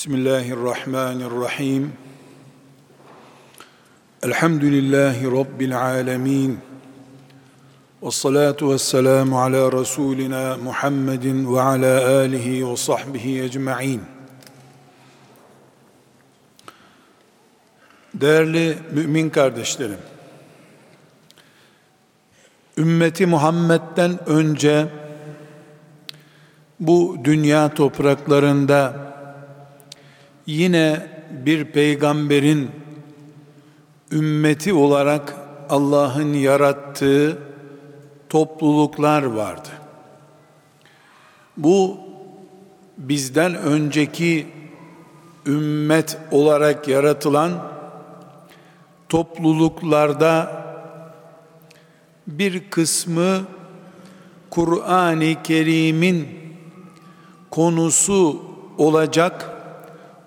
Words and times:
Bismillahirrahmanirrahim. 0.00 1.92
Elhamdülillahi 4.22 5.26
Rabbil 5.26 5.80
alemin. 5.80 6.58
Ve 8.02 8.10
salatu 8.10 8.72
ve 8.72 8.78
selamu 8.78 9.40
ala 9.40 9.72
Resulina 9.72 10.56
Muhammedin 10.56 11.54
ve 11.54 11.60
ala 11.60 12.18
alihi 12.18 12.68
ve 12.68 12.76
sahbihi 12.76 13.42
ecma'in. 13.42 14.02
Değerli 18.14 18.78
mümin 18.92 19.30
kardeşlerim, 19.30 20.00
ümmeti 22.76 23.26
Muhammed'den 23.26 24.28
önce 24.28 24.86
bu 26.80 27.16
dünya 27.24 27.74
topraklarında 27.74 29.10
yine 30.50 31.06
bir 31.30 31.64
peygamberin 31.64 32.70
ümmeti 34.12 34.72
olarak 34.72 35.36
Allah'ın 35.68 36.34
yarattığı 36.34 37.38
topluluklar 38.28 39.22
vardı. 39.22 39.68
Bu 41.56 41.98
bizden 42.98 43.54
önceki 43.54 44.46
ümmet 45.46 46.18
olarak 46.30 46.88
yaratılan 46.88 47.52
topluluklarda 49.08 50.62
bir 52.26 52.70
kısmı 52.70 53.40
Kur'an-ı 54.50 55.42
Kerim'in 55.42 56.28
konusu 57.50 58.42
olacak 58.78 59.49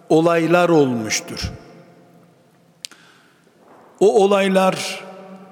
olaylar 0.10 0.70
olmuştur. 0.70 1.52
O 4.00 4.24
olaylar 4.24 5.04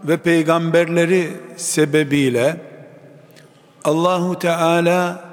ve 0.04 0.18
peygamberleri 0.18 1.30
sebebiyle 1.58 2.58
Allahu 3.84 4.40
Teala 4.40 5.24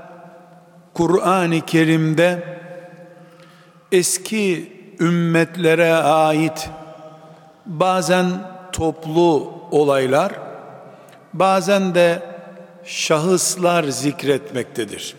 Kur'an-ı 0.95 1.61
Kerim'de 1.67 2.59
eski 3.93 4.73
ümmetlere 5.01 5.95
ait 5.95 6.71
bazen 7.67 8.27
toplu 8.73 9.53
olaylar, 9.71 10.33
bazen 11.33 11.95
de 11.95 12.23
şahıslar 12.85 13.85
zikretmektedir. 13.85 15.17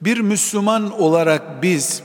Bir 0.00 0.20
Müslüman 0.20 1.00
olarak 1.00 1.62
biz 1.62 2.02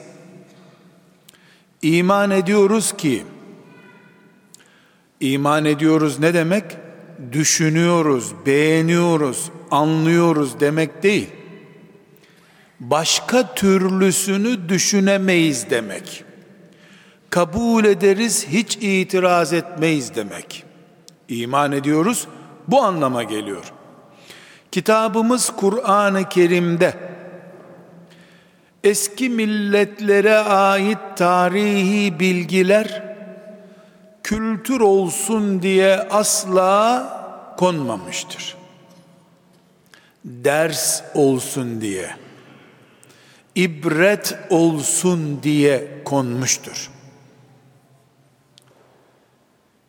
iman 1.82 2.32
ediyoruz 2.32 2.98
ki 2.98 3.24
iman 5.20 5.66
ediyoruz 5.66 6.20
ne 6.20 6.34
demek? 6.34 6.64
Düşünüyoruz, 7.32 8.34
beğeniyoruz, 8.46 9.52
anlıyoruz 9.72 10.60
demek 10.60 11.04
değil. 11.04 11.30
Başka 12.80 13.56
türlüsünü 13.56 14.70
düşünemeyiz 14.70 15.70
demek. 15.70 16.24
Kabul 17.30 17.86
ederiz, 17.86 18.48
hiç 18.50 18.78
itiraz 18.82 19.54
etmeyiz 19.54 20.16
demek. 20.16 20.64
İman 21.30 21.72
ediyoruz, 21.72 22.28
bu 22.68 22.82
anlama 22.82 23.24
geliyor. 23.24 23.64
Kitabımız 24.72 25.50
Kur'an-ı 25.50 26.30
Kerim'de 26.30 27.15
eski 28.86 29.30
milletlere 29.30 30.38
ait 30.38 30.98
tarihi 31.16 32.20
bilgiler 32.20 33.04
kültür 34.24 34.80
olsun 34.80 35.62
diye 35.62 35.96
asla 35.96 37.56
konmamıştır. 37.58 38.56
Ders 40.26 41.02
olsun 41.14 41.82
diye, 41.82 42.16
ibret 43.56 44.38
olsun 44.50 45.44
diye 45.44 46.02
konmuştur. 46.06 46.92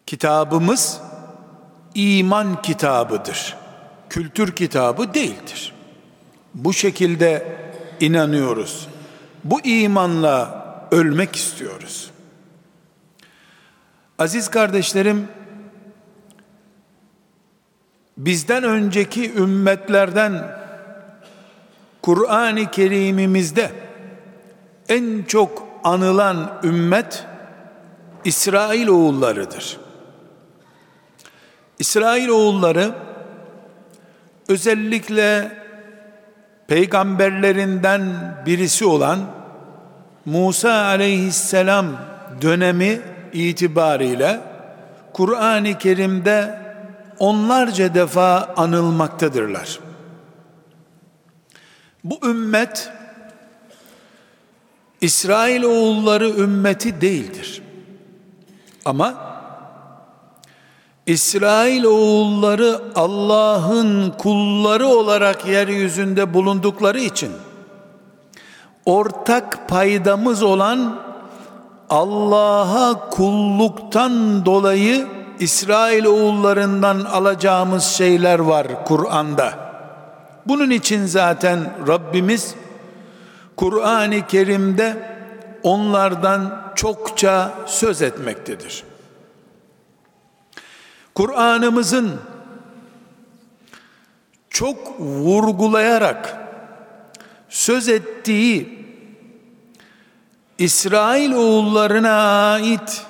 Kitabımız 0.07 1.01
iman 1.95 2.63
kitabıdır. 2.63 3.57
Kültür 4.11 4.53
kitabı 4.53 5.15
değildir. 5.15 5.75
Bu 6.55 6.73
şekilde 6.73 7.57
inanıyoruz. 8.01 8.89
Bu 9.45 9.61
imanla 9.61 10.67
ölmek 10.91 11.37
istiyoruz. 11.37 12.11
Aziz 14.19 14.49
kardeşlerim, 14.49 15.29
bizden 18.17 18.65
önceki 18.65 19.35
ümmetlerden 19.35 20.57
Kur'an-ı 22.03 22.71
Kerim'imizde 22.71 23.71
en 24.89 25.23
çok 25.23 25.69
anılan 25.85 26.61
ümmet 26.65 27.25
İsrail 28.25 28.89
oğullarıdır. 28.89 29.77
İsrail 31.79 32.29
oğulları 32.29 32.95
özellikle 34.49 35.57
peygamberlerinden 36.69 38.03
birisi 38.47 38.85
olan 38.85 39.21
Musa 40.25 40.73
aleyhisselam 40.73 41.87
dönemi 42.43 43.01
itibariyle 43.33 44.41
Kur'an-ı 45.13 45.79
Kerim'de 45.79 46.59
onlarca 47.19 47.95
defa 47.95 48.55
anılmaktadırlar. 48.57 49.79
Bu 52.05 52.29
ümmet 52.29 52.91
İsrail 55.01 55.63
oğulları 55.63 56.29
ümmeti 56.29 57.01
değildir. 57.01 57.63
Ama 58.85 59.36
İsrail 61.07 61.85
oğulları 61.85 62.81
Allah'ın 62.95 64.11
kulları 64.11 64.87
olarak 64.87 65.47
yeryüzünde 65.47 66.35
bulundukları 66.35 67.01
için 67.01 67.33
ortak 68.87 69.69
paydamız 69.69 70.43
olan 70.43 71.01
Allah'a 71.91 73.11
kulluktan 73.11 74.45
dolayı 74.45 75.07
İsrail 75.39 76.05
oğullarından 76.05 77.01
alacağımız 77.01 77.85
şeyler 77.85 78.39
var 78.39 78.85
Kur'an'da. 78.85 79.53
Bunun 80.47 80.71
için 80.71 81.07
zaten 81.07 81.73
Rabbimiz 81.89 82.55
Kur'an-ı 83.57 84.27
Kerim'de 84.27 84.97
onlardan 85.63 86.63
çokça 86.75 87.53
söz 87.67 88.03
etmektedir. 88.03 88.85
Kur'an'ımızın 91.17 92.21
çok 94.51 95.01
vurgulayarak 95.01 96.37
söz 97.49 97.89
ettiği 97.89 98.87
İsrail 100.59 101.33
oğullarına 101.33 102.13
ait 102.53 103.07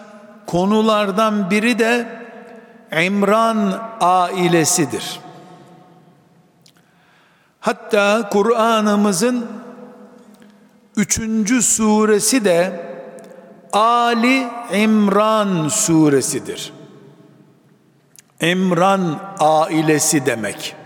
konulardan 0.47 1.51
biri 1.51 1.79
de 1.79 2.09
İmran 3.03 3.83
ailesidir. 4.01 5.21
Hatta 7.61 8.29
Kur'an'ımızın 8.33 9.47
üçüncü 10.97 11.63
suresi 11.63 12.45
de 12.45 12.87
Ali 13.73 14.47
İmran 14.75 15.69
suresidir. 15.69 16.76
Emran 18.41 19.21
ailesi 19.39 20.27
demek. 20.27 20.77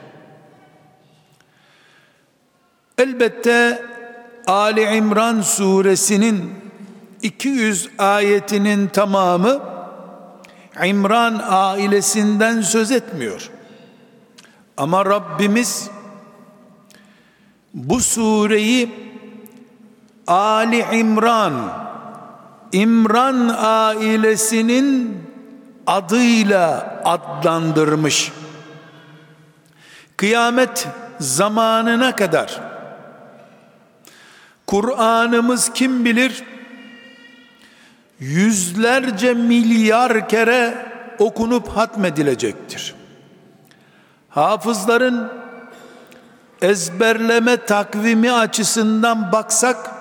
Elbette 2.99 3.83
Ali 4.47 4.83
İmran 4.97 5.41
suresinin 5.41 6.55
200 7.23 7.89
ayetinin 7.99 8.89
tamamı 8.89 9.61
İmran 10.85 11.43
ailesinden 11.49 12.61
söz 12.61 12.91
etmiyor. 12.91 13.51
Ama 14.77 15.05
Rabbimiz 15.05 15.91
bu 17.75 18.01
sureyi 18.01 19.11
Ali 20.27 20.85
İmran 20.93 21.73
İmran 22.73 23.57
ailesinin 23.59 25.19
adıyla 25.91 27.01
adlandırmış. 27.05 28.33
Kıyamet 30.17 30.89
zamanına 31.21 32.17
kadar 32.17 32.61
Kur'an'ımız 34.67 35.73
kim 35.73 36.05
bilir 36.05 36.45
yüzlerce 38.21 39.35
milyar 39.35 40.29
kere 40.29 40.87
okunup 41.19 41.69
hatmedilecektir. 41.69 42.95
Hafızların 44.29 45.33
ezberleme 46.63 47.57
takvimi 47.57 48.33
açısından 48.33 49.33
baksak 49.33 50.00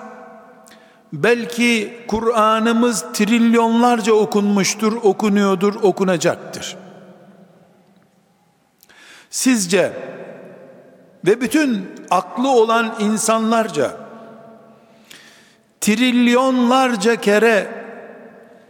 belki 1.14 1.98
Kur'an'ımız 2.08 3.06
trilyonlarca 3.14 4.14
okunmuştur, 4.14 4.94
okunuyordur, 4.94 5.76
okunacaktır. 5.76 6.78
Sizce 9.30 9.94
ve 11.26 11.42
bütün 11.42 11.88
aklı 12.10 12.50
olan 12.50 12.96
insanlarca 13.00 13.98
trilyonlarca 15.82 17.16
kere 17.16 17.68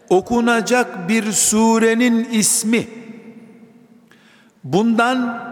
okunacak 0.09 1.09
bir 1.09 1.31
surenin 1.31 2.23
ismi 2.31 2.87
bundan 4.63 5.49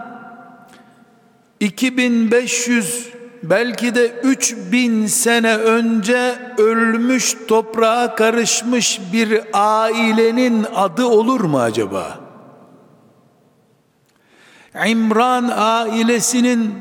2500 1.60 3.17
belki 3.42 3.94
de 3.94 4.20
3000 4.22 5.06
sene 5.06 5.56
önce 5.56 6.38
ölmüş 6.58 7.36
toprağa 7.48 8.14
karışmış 8.14 9.00
bir 9.12 9.40
ailenin 9.52 10.66
adı 10.74 11.06
olur 11.06 11.40
mu 11.40 11.60
acaba? 11.60 12.18
İmran 14.86 15.50
ailesinin 15.56 16.74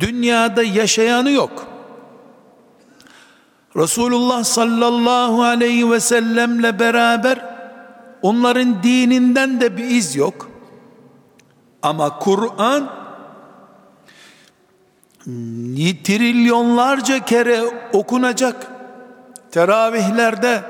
dünyada 0.00 0.62
yaşayanı 0.62 1.30
yok. 1.30 1.66
Resulullah 3.76 4.44
sallallahu 4.44 5.42
aleyhi 5.42 5.90
ve 5.90 6.00
sellemle 6.00 6.78
beraber 6.78 7.44
onların 8.22 8.82
dininden 8.82 9.60
de 9.60 9.76
bir 9.76 9.84
iz 9.84 10.16
yok. 10.16 10.50
Ama 11.82 12.18
Kur'an 12.18 12.90
trilyonlarca 16.04 17.24
kere 17.24 17.60
okunacak. 17.92 18.66
Teravihlerde, 19.50 20.62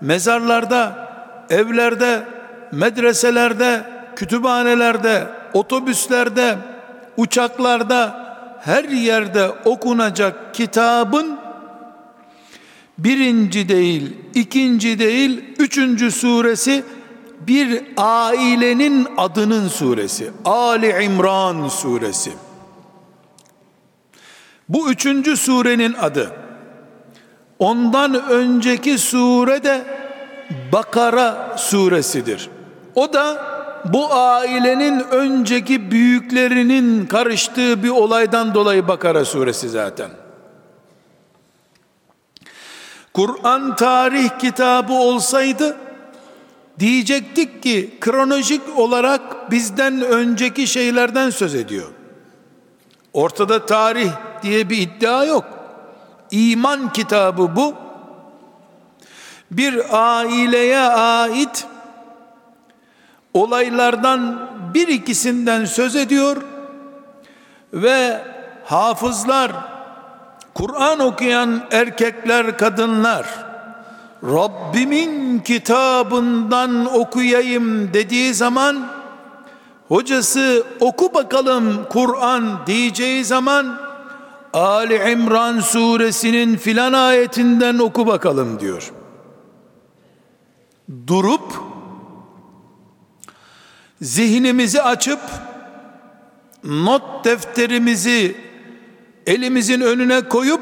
mezarlarda, 0.00 1.08
evlerde, 1.50 2.24
medreselerde, 2.72 3.82
kütüphanelerde, 4.16 5.26
otobüslerde, 5.52 6.56
uçaklarda, 7.16 8.24
her 8.60 8.84
yerde 8.84 9.50
okunacak 9.64 10.54
kitabın 10.54 11.38
birinci 12.98 13.68
değil, 13.68 14.16
ikinci 14.34 14.98
değil, 14.98 15.44
üçüncü 15.58 16.10
suresi 16.10 16.84
bir 17.46 17.82
ailenin 17.96 19.06
adının 19.16 19.68
suresi. 19.68 20.30
Ali 20.44 21.04
İmran 21.04 21.68
suresi. 21.68 22.30
Bu 24.68 24.90
üçüncü 24.90 25.36
surenin 25.36 25.94
adı. 25.94 26.32
Ondan 27.58 28.28
önceki 28.30 28.98
sure 28.98 29.64
de 29.64 29.84
Bakara 30.72 31.56
suresidir. 31.58 32.50
O 32.94 33.12
da 33.12 33.54
bu 33.84 34.14
ailenin 34.14 35.00
önceki 35.00 35.90
büyüklerinin 35.90 37.06
karıştığı 37.06 37.82
bir 37.82 37.88
olaydan 37.88 38.54
dolayı 38.54 38.88
Bakara 38.88 39.24
suresi 39.24 39.68
zaten. 39.68 40.10
Kur'an 43.14 43.76
tarih 43.76 44.38
kitabı 44.38 44.92
olsaydı 44.92 45.76
diyecektik 46.78 47.62
ki 47.62 47.98
kronolojik 48.00 48.62
olarak 48.76 49.50
bizden 49.50 50.00
önceki 50.00 50.66
şeylerden 50.66 51.30
söz 51.30 51.54
ediyor. 51.54 51.88
Ortada 53.14 53.66
tarih 53.66 54.10
diye 54.42 54.70
bir 54.70 54.78
iddia 54.78 55.24
yok. 55.24 55.44
İman 56.30 56.92
kitabı 56.92 57.56
bu. 57.56 57.74
Bir 59.50 59.82
aileye 59.92 60.80
ait 60.80 61.66
olaylardan 63.34 64.50
bir 64.74 64.88
ikisinden 64.88 65.64
söz 65.64 65.96
ediyor 65.96 66.36
ve 67.72 68.20
hafızlar 68.64 69.52
Kur'an 70.54 71.00
okuyan 71.00 71.62
erkekler, 71.70 72.58
kadınlar 72.58 73.26
Rabbimin 74.22 75.38
kitabından 75.38 76.94
okuyayım 76.94 77.94
dediği 77.94 78.34
zaman 78.34 78.93
hocası 79.88 80.66
oku 80.80 81.14
bakalım 81.14 81.86
Kur'an 81.90 82.66
diyeceği 82.66 83.24
zaman 83.24 83.80
Ali 84.52 85.12
İmran 85.12 85.60
suresinin 85.60 86.56
filan 86.56 86.92
ayetinden 86.92 87.78
oku 87.78 88.06
bakalım 88.06 88.60
diyor. 88.60 88.92
Durup 91.06 91.54
zihnimizi 94.02 94.82
açıp 94.82 95.20
not 96.64 97.24
defterimizi 97.24 98.36
elimizin 99.26 99.80
önüne 99.80 100.28
koyup 100.28 100.60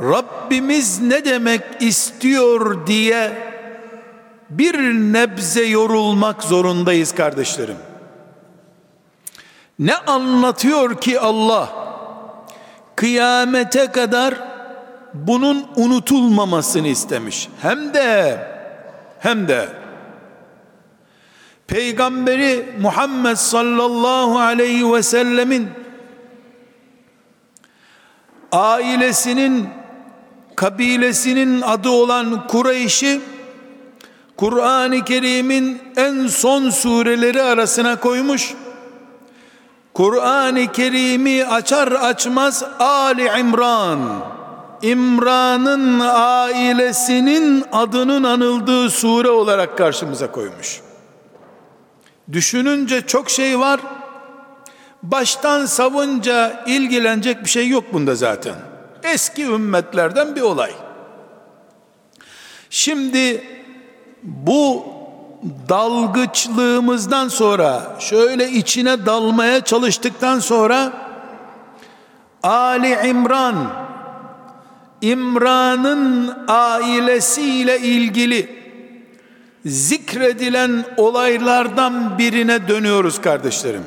Rabbimiz 0.00 1.00
ne 1.00 1.24
demek 1.24 1.62
istiyor 1.80 2.86
diye 2.86 3.32
bir 4.50 4.78
nebze 5.12 5.64
yorulmak 5.64 6.42
zorundayız 6.42 7.14
kardeşlerim. 7.14 7.76
Ne 9.78 9.96
anlatıyor 9.96 11.00
ki 11.00 11.20
Allah 11.20 11.68
kıyamete 12.96 13.86
kadar 13.86 14.34
bunun 15.14 15.66
unutulmamasını 15.76 16.88
istemiş. 16.88 17.48
Hem 17.62 17.94
de 17.94 18.38
hem 19.18 19.48
de 19.48 19.68
Peygamberi 21.66 22.74
Muhammed 22.80 23.36
sallallahu 23.36 24.38
aleyhi 24.38 24.92
ve 24.92 25.02
sellemin 25.02 25.68
ailesinin 28.52 29.68
kabilesinin 30.56 31.60
adı 31.60 31.88
olan 31.88 32.46
Kureyş'i 32.46 33.20
Kur'an-ı 34.36 35.04
Kerim'in 35.04 35.82
en 35.96 36.26
son 36.26 36.70
sureleri 36.70 37.42
arasına 37.42 38.00
koymuş. 38.00 38.54
Kur'an-ı 39.94 40.72
Kerim'i 40.72 41.44
açar 41.44 41.92
açmaz 41.92 42.64
Ali 42.78 43.40
İmran 43.40 44.00
İmran'ın 44.82 46.00
ailesinin 46.14 47.64
adının 47.72 48.24
anıldığı 48.24 48.90
sure 48.90 49.30
olarak 49.30 49.78
karşımıza 49.78 50.32
koymuş. 50.32 50.80
Düşününce 52.32 53.06
çok 53.06 53.30
şey 53.30 53.58
var. 53.58 53.80
Baştan 55.02 55.66
savunca 55.66 56.64
ilgilenecek 56.66 57.44
bir 57.44 57.48
şey 57.48 57.68
yok 57.68 57.84
bunda 57.92 58.14
zaten. 58.14 58.54
Eski 59.02 59.42
ümmetlerden 59.44 60.36
bir 60.36 60.40
olay. 60.40 60.72
Şimdi 62.70 63.55
bu 64.22 64.84
dalgıçlığımızdan 65.68 67.28
sonra 67.28 67.96
şöyle 67.98 68.50
içine 68.50 69.06
dalmaya 69.06 69.60
çalıştıktan 69.60 70.38
sonra 70.38 70.92
Ali 72.42 73.08
İmran 73.08 73.56
İmran'ın 75.00 76.34
ailesiyle 76.48 77.80
ilgili 77.80 78.56
zikredilen 79.66 80.84
olaylardan 80.96 82.18
birine 82.18 82.68
dönüyoruz 82.68 83.20
kardeşlerim. 83.20 83.84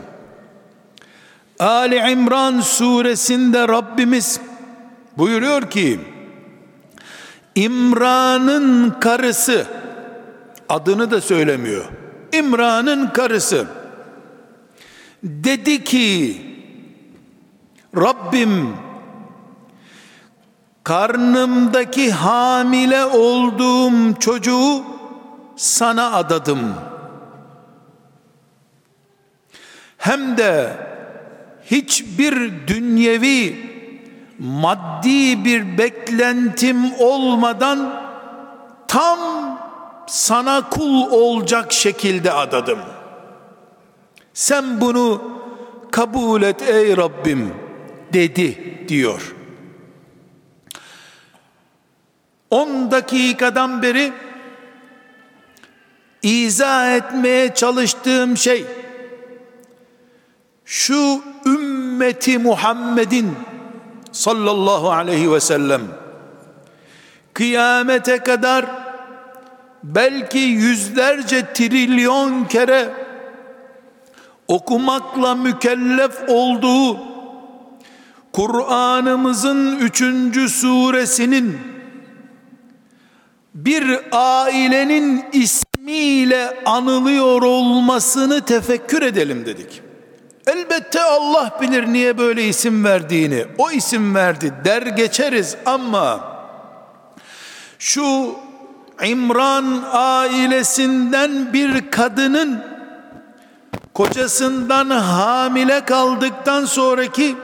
Ali 1.59 2.11
İmran 2.11 2.61
suresinde 2.61 3.67
Rabbimiz 3.67 4.39
buyuruyor 5.17 5.69
ki 5.69 5.99
İmran'ın 7.55 8.89
karısı 8.99 9.65
adını 10.69 11.11
da 11.11 11.21
söylemiyor. 11.21 11.85
İmran'ın 12.33 13.07
karısı 13.09 13.67
dedi 15.23 15.83
ki 15.83 16.41
Rabbim 17.95 18.75
karnımdaki 20.83 22.11
hamile 22.11 23.05
olduğum 23.05 24.19
çocuğu 24.19 24.83
sana 25.55 26.13
adadım. 26.13 26.73
Hem 29.97 30.37
de 30.37 30.77
hiçbir 31.65 32.67
dünyevi 32.67 33.69
maddi 34.39 35.45
bir 35.45 35.77
beklentim 35.77 36.93
olmadan 36.99 38.01
tam 38.87 39.19
sana 40.09 40.69
kul 40.69 41.11
olacak 41.11 41.73
şekilde 41.73 42.31
adadım. 42.31 42.79
Sen 44.33 44.81
bunu 44.81 45.21
kabul 45.91 46.41
et 46.41 46.61
ey 46.61 46.97
Rabbim 46.97 47.53
dedi 48.13 48.75
diyor. 48.87 49.35
10 52.49 52.91
dakikadan 52.91 53.81
beri 53.81 54.13
izah 56.23 56.95
etmeye 56.95 57.53
çalıştığım 57.53 58.37
şey 58.37 58.65
şu 60.65 61.21
ümmeti 61.45 62.37
Muhammed'in 62.37 63.35
sallallahu 64.11 64.91
aleyhi 64.91 65.31
ve 65.31 65.39
sellem 65.39 65.81
kıyamete 67.33 68.17
kadar 68.17 68.88
belki 69.83 70.39
yüzlerce 70.39 71.53
trilyon 71.53 72.45
kere 72.45 72.89
okumakla 74.47 75.35
mükellef 75.35 76.19
olduğu 76.27 76.99
Kur'an'ımızın 78.33 79.79
üçüncü 79.79 80.49
suresinin 80.49 81.57
bir 83.55 83.99
ailenin 84.11 85.25
ismiyle 85.33 86.63
anılıyor 86.65 87.41
olmasını 87.41 88.41
tefekkür 88.45 89.01
edelim 89.01 89.45
dedik. 89.45 89.81
Elbette 90.47 91.03
Allah 91.03 91.57
bilir 91.61 91.87
niye 91.87 92.17
böyle 92.17 92.47
isim 92.47 92.83
verdiğini. 92.83 93.45
O 93.57 93.71
isim 93.71 94.15
verdi 94.15 94.53
der 94.65 94.81
geçeriz 94.81 95.57
ama 95.65 96.37
şu 97.79 98.35
İmran 99.05 99.83
ailesinden 99.91 101.53
bir 101.53 101.91
kadının 101.91 102.63
kocasından 103.93 104.89
hamile 104.89 105.85
kaldıktan 105.85 106.65
sonraki 106.65 107.35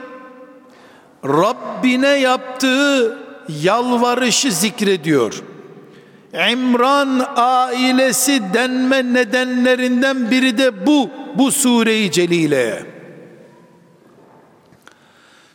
Rabbine 1.24 2.08
yaptığı 2.08 3.18
yalvarışı 3.48 4.52
zikrediyor. 4.52 5.42
İmran 6.50 7.26
ailesi 7.36 8.42
denme 8.54 9.12
nedenlerinden 9.12 10.30
biri 10.30 10.58
de 10.58 10.86
bu, 10.86 11.10
bu 11.34 11.52
sure-i 11.52 12.10
celileye. 12.10 12.86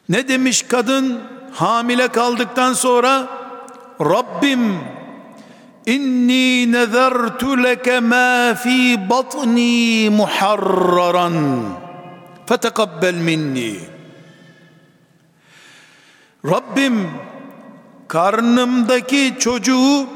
Ne 0.10 0.27
demiş 0.27 0.62
kadın 0.67 1.20
hamile 1.53 2.08
kaldıktan 2.08 2.74
sonra? 2.74 3.27
Rabbim 4.01 4.75
inni 5.85 6.71
nezertu 6.71 7.63
leke 7.63 8.00
ma 8.00 8.55
fi 8.55 8.97
batni 9.09 10.09
muharraran. 10.09 11.38
Fetekabbel 12.45 13.15
minni. 13.15 13.79
Rabbim 16.45 17.09
karnımdaki 18.07 19.35
çocuğu 19.39 20.07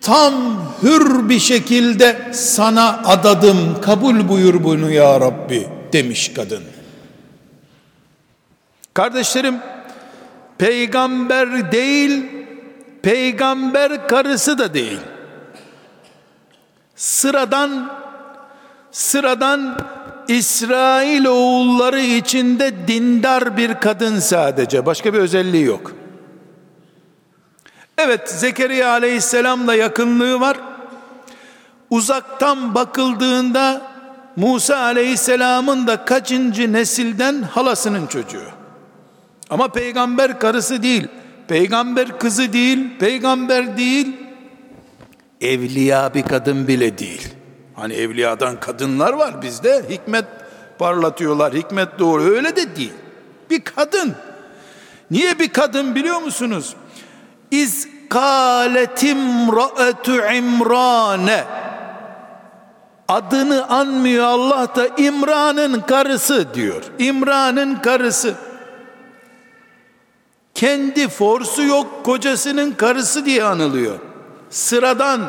tam 0.00 0.34
hür 0.82 1.28
bir 1.28 1.38
şekilde 1.38 2.30
sana 2.32 3.02
adadım 3.04 3.80
kabul 3.80 4.28
buyur 4.28 4.64
bunu 4.64 4.90
ya 4.90 5.20
Rabbi 5.20 5.68
demiş 5.92 6.32
kadın. 6.36 6.62
Kardeşlerim 8.94 9.58
peygamber 10.58 11.72
değil 11.72 12.24
peygamber 13.04 14.08
karısı 14.08 14.58
da 14.58 14.74
değil 14.74 15.00
sıradan 16.96 17.92
sıradan 18.90 19.78
İsrail 20.28 21.24
oğulları 21.24 22.00
içinde 22.00 22.88
dindar 22.88 23.56
bir 23.56 23.74
kadın 23.74 24.18
sadece 24.18 24.86
başka 24.86 25.14
bir 25.14 25.18
özelliği 25.18 25.64
yok 25.64 25.92
Evet 27.98 28.30
Zekeriya 28.30 28.90
aleyhisselamla 28.90 29.74
yakınlığı 29.74 30.40
var. 30.40 30.56
Uzaktan 31.90 32.74
bakıldığında 32.74 33.82
Musa 34.36 34.76
aleyhisselamın 34.78 35.86
da 35.86 36.04
kaçıncı 36.04 36.72
nesilden 36.72 37.42
halasının 37.42 38.06
çocuğu. 38.06 38.48
Ama 39.50 39.68
peygamber 39.68 40.38
karısı 40.38 40.82
değil, 40.82 41.08
peygamber 41.48 42.18
kızı 42.18 42.52
değil, 42.52 42.98
peygamber 42.98 43.76
değil, 43.76 44.16
evliya 45.40 46.14
bir 46.14 46.22
kadın 46.22 46.68
bile 46.68 46.98
değil. 46.98 47.28
Hani 47.74 47.94
evliyadan 47.94 48.60
kadınlar 48.60 49.12
var 49.12 49.42
bizde, 49.42 49.84
hikmet 49.90 50.24
parlatıyorlar, 50.78 51.54
hikmet 51.54 51.98
doğru, 51.98 52.22
öyle 52.22 52.56
de 52.56 52.76
değil. 52.76 52.92
Bir 53.50 53.60
kadın. 53.60 54.14
Niye 55.10 55.38
bir 55.38 55.48
kadın 55.48 55.94
biliyor 55.94 56.20
musunuz? 56.20 56.74
İz 57.50 57.88
kâletim 58.08 59.18
ra'etu 59.56 60.12
imrane 60.12 61.44
adını 63.08 63.68
anmıyor 63.68 64.24
Allah 64.24 64.68
da 64.76 64.88
İmran'ın 64.96 65.80
karısı 65.80 66.54
diyor. 66.54 66.82
İmran'ın 66.98 67.74
karısı. 67.76 68.34
Kendi 70.54 71.08
forsu 71.08 71.62
yok 71.62 72.04
kocasının 72.04 72.72
karısı 72.72 73.26
diye 73.26 73.44
anılıyor. 73.44 73.98
Sıradan 74.50 75.20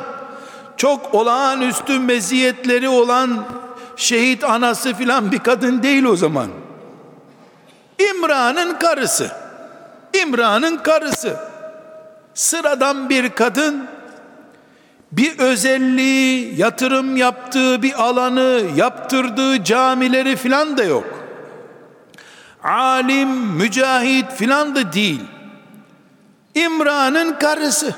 çok 0.77 1.13
olağanüstü 1.13 2.00
meziyetleri 2.00 2.89
olan 2.89 3.46
şehit 3.96 4.44
anası 4.44 4.94
filan 4.94 5.32
bir 5.32 5.39
kadın 5.39 5.84
değil 5.84 6.03
o 6.03 6.15
zaman. 6.15 6.48
İmran'ın 8.00 8.79
karısı. 8.79 9.32
İmran'ın 10.22 10.77
karısı 10.77 11.38
sıradan 12.34 13.10
bir 13.10 13.29
kadın 13.29 13.88
bir 15.12 15.39
özelliği, 15.39 16.60
yatırım 16.60 17.17
yaptığı 17.17 17.82
bir 17.82 18.03
alanı, 18.03 18.62
yaptırdığı 18.75 19.63
camileri 19.63 20.36
filan 20.36 20.77
da 20.77 20.84
yok. 20.84 21.25
Alim, 22.65 23.29
mücahit 23.29 24.31
filan 24.31 24.75
da 24.75 24.93
değil. 24.93 25.22
İmran'ın 26.55 27.39
karısı. 27.39 27.95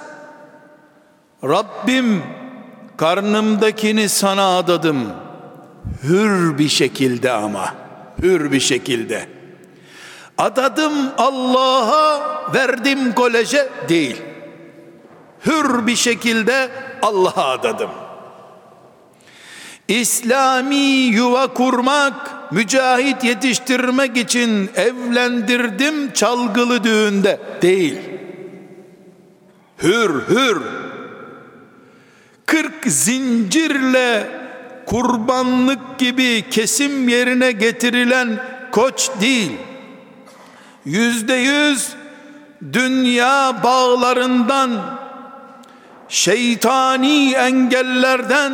Rabbim 1.44 2.24
karnımdakini 2.98 4.10
sana 4.10 4.58
adadım. 4.58 5.12
Hür 6.04 6.58
bir 6.58 6.70
şekilde 6.70 7.32
ama. 7.32 7.74
Hür 8.22 8.52
bir 8.52 8.60
şekilde. 8.60 9.30
Adadım 10.38 10.94
Allah'a 11.18 12.22
verdim 12.54 13.14
koleje 13.14 13.70
değil 13.90 14.22
hür 15.46 15.88
bir 15.88 15.96
şekilde 15.96 16.70
Allah'a 17.02 17.52
adadım. 17.52 17.90
İslami 19.88 20.76
yuva 20.76 21.54
kurmak, 21.54 22.37
mücahit 22.52 23.24
yetiştirmek 23.24 24.18
için 24.18 24.70
evlendirdim 24.76 26.14
çalgılı 26.14 26.84
düğünde 26.84 27.40
değil. 27.62 28.00
Hür 29.84 30.10
hür. 30.30 30.62
Kırk 32.46 32.86
zincirle 32.86 34.28
kurbanlık 34.86 36.00
gibi 36.00 36.46
kesim 36.52 37.10
yerine 37.10 37.52
getirilen 37.52 38.40
koç 38.72 39.10
değil. 39.22 39.52
Yüzde 40.86 41.34
yüz 41.34 41.94
dünya 42.74 43.64
bağlarından 43.64 44.72
şeytani 46.10 47.34
engellerden 47.34 48.54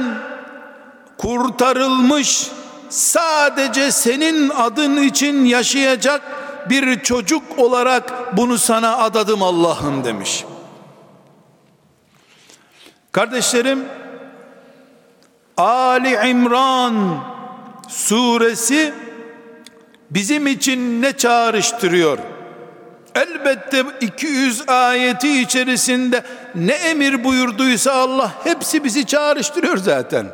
kurtarılmış 1.17 2.47
sadece 2.93 3.91
senin 3.91 4.49
adın 4.49 4.97
için 4.97 5.45
yaşayacak 5.45 6.21
bir 6.69 6.99
çocuk 6.99 7.59
olarak 7.59 8.37
bunu 8.37 8.57
sana 8.57 8.97
adadım 8.97 9.43
Allah'ım 9.43 10.03
demiş. 10.03 10.45
Kardeşlerim 13.11 13.85
Ali 15.57 16.29
İmran 16.29 17.23
suresi 17.87 18.93
bizim 20.09 20.47
için 20.47 21.01
ne 21.01 21.17
çağrıştırıyor? 21.17 22.17
Elbette 23.15 23.83
200 24.01 24.69
ayeti 24.69 25.41
içerisinde 25.41 26.23
ne 26.55 26.73
emir 26.73 27.23
buyurduysa 27.23 27.93
Allah 27.93 28.31
hepsi 28.43 28.83
bizi 28.83 29.05
çağrıştırıyor 29.05 29.77
zaten. 29.77 30.25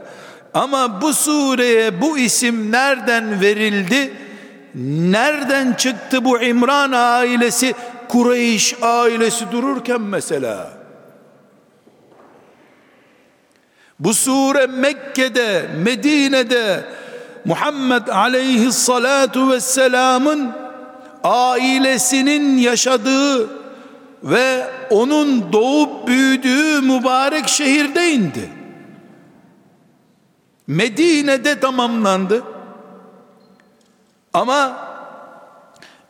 Ama 0.54 1.02
bu 1.02 1.14
sureye 1.14 2.02
bu 2.02 2.18
isim 2.18 2.72
nereden 2.72 3.42
verildi? 3.42 4.14
nereden 4.76 5.74
çıktı 5.74 6.26
bu 6.26 6.42
İmran 6.42 6.92
ailesi 6.92 7.74
Kureyş 8.08 8.76
ailesi 8.82 9.52
dururken 9.52 10.02
mesela 10.02 10.70
bu 14.00 14.14
sure 14.14 14.68
Mekke'de 14.68 15.70
Medine'de 15.84 16.84
Muhammed 17.46 18.08
aleyhissalatu 18.08 19.52
vesselamın 19.52 20.52
ailesinin 21.24 22.58
yaşadığı 22.58 23.50
ve 24.24 24.68
onun 24.90 25.54
doğup 25.54 26.08
büyüdüğü 26.08 26.82
mübarek 26.82 27.48
şehirde 27.48 28.12
indi. 28.12 28.59
Medine'de 30.70 31.60
tamamlandı. 31.60 32.44
Ama 34.34 34.88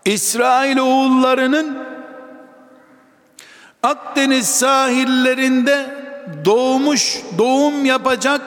İsrail 0.06 0.78
oğullarının 0.78 1.90
Akdeniz 3.84 4.48
sahillerinde 4.48 5.96
doğmuş, 6.46 7.22
doğum 7.38 7.86
yapacak 7.86 8.42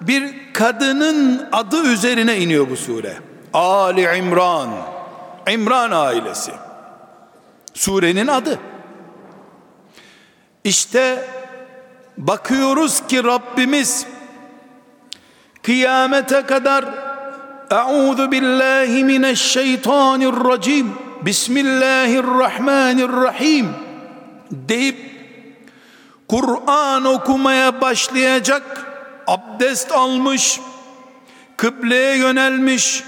bir 0.00 0.52
kadının 0.52 1.48
adı 1.52 1.82
üzerine 1.82 2.38
iniyor 2.38 2.70
bu 2.70 2.76
sure. 2.76 3.16
Ali 3.52 4.18
İmran. 4.18 4.68
İmran 5.50 5.90
ailesi. 5.90 6.52
Surenin 7.74 8.26
adı. 8.26 8.58
İşte 10.64 11.28
bakıyoruz 12.18 13.06
ki 13.06 13.24
Rabbimiz 13.24 14.06
kıyamete 15.64 16.42
kadar 16.42 16.84
Euzu 17.70 18.32
billahi 18.32 19.04
mineşşeytanirracim 19.04 20.92
Bismillahirrahmanirrahim 21.22 23.68
deyip 24.50 25.14
Kur'an 26.28 27.04
okumaya 27.04 27.80
başlayacak 27.80 28.62
abdest 29.26 29.92
almış 29.92 30.60
kıbleye 31.56 32.16
yönelmiş 32.16 33.04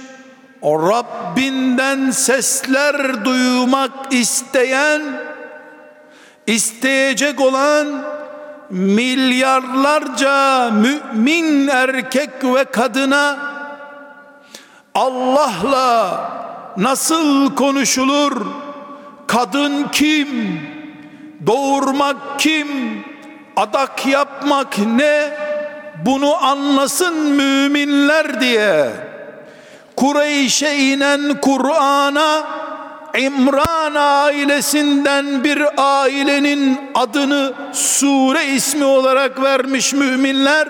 o 0.63 0.91
Rabbinden 0.91 2.11
sesler 2.11 3.25
duymak 3.25 3.91
isteyen 4.11 5.03
isteyecek 6.47 7.41
olan 7.41 8.05
milyarlarca 8.71 10.71
mümin 10.71 11.69
erkek 11.69 12.45
ve 12.45 12.65
kadına 12.65 13.37
Allah'la 14.95 16.21
nasıl 16.77 17.55
konuşulur? 17.55 18.47
Kadın 19.27 19.89
kim? 19.93 20.61
Doğurmak 21.47 22.17
kim? 22.39 22.69
Adak 23.57 24.07
yapmak 24.07 24.79
ne? 24.79 25.37
Bunu 26.07 26.45
anlasın 26.45 27.15
müminler 27.15 28.41
diye. 28.41 28.91
Kureyş'e 29.97 30.77
inen 30.77 31.41
Kur'an'a 31.41 32.47
İmran 33.19 33.95
ailesinden 33.95 35.45
bir 35.45 35.63
ailenin 35.77 36.81
adını 36.95 37.53
sure 37.73 38.47
ismi 38.47 38.85
olarak 38.85 39.43
vermiş 39.43 39.93
müminler. 39.93 40.69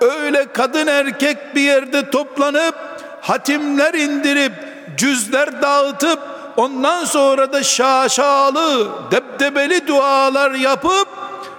Öyle 0.00 0.52
kadın 0.52 0.86
erkek 0.86 1.54
bir 1.54 1.60
yerde 1.60 2.10
toplanıp 2.10 2.74
hatimler 3.20 3.94
indirip 3.94 4.52
cüzler 4.96 5.62
dağıtıp 5.62 6.18
ondan 6.56 7.04
sonra 7.04 7.52
da 7.52 7.62
şaşalı 7.62 8.88
debdebeli 9.10 9.86
dualar 9.86 10.50
yapıp 10.50 11.08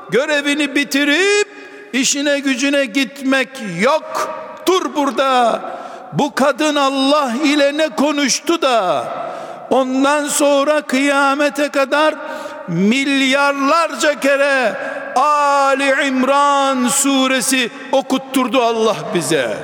görevini 0.09 0.75
bitirip 0.75 1.47
işine 1.93 2.39
gücüne 2.39 2.85
gitmek 2.85 3.49
yok. 3.79 4.35
Dur 4.67 4.95
burada. 4.95 5.61
Bu 6.13 6.35
kadın 6.35 6.75
Allah 6.75 7.33
ile 7.43 7.77
ne 7.77 7.89
konuştu 7.89 8.61
da 8.61 9.05
Ondan 9.71 10.27
sonra 10.27 10.81
kıyamete 10.81 11.69
kadar 11.69 12.15
milyarlarca 12.67 14.19
kere 14.19 14.75
Ali 15.15 16.07
İmran 16.07 16.87
suresi 16.87 17.69
okutturdu 17.91 18.61
Allah 18.61 18.95
bize. 19.15 19.57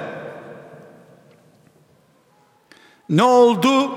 Ne 3.09 3.23
oldu? 3.23 3.91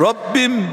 Rabbim 0.00 0.66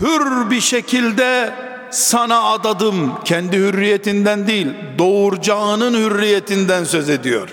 hür 0.00 0.50
bir 0.50 0.60
şekilde 0.60 1.52
sana 1.90 2.42
adadım. 2.42 3.14
Kendi 3.24 3.56
hürriyetinden 3.56 4.46
değil, 4.46 4.68
doğuracağının 4.98 5.94
hürriyetinden 5.94 6.84
söz 6.84 7.10
ediyor. 7.10 7.48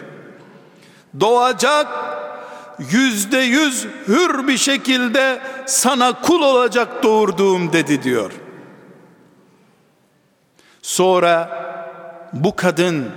Doğacak 1.20 1.88
yüzde 2.80 3.38
yüz 3.38 3.88
hür 4.08 4.48
bir 4.48 4.58
şekilde 4.58 5.42
sana 5.66 6.22
kul 6.22 6.42
olacak 6.42 7.04
doğurduğum 7.04 7.74
dedi 7.74 8.04
diyor. 8.04 8.32
Sonra 10.82 11.50
bu 12.34 12.56
kadın 12.56 13.12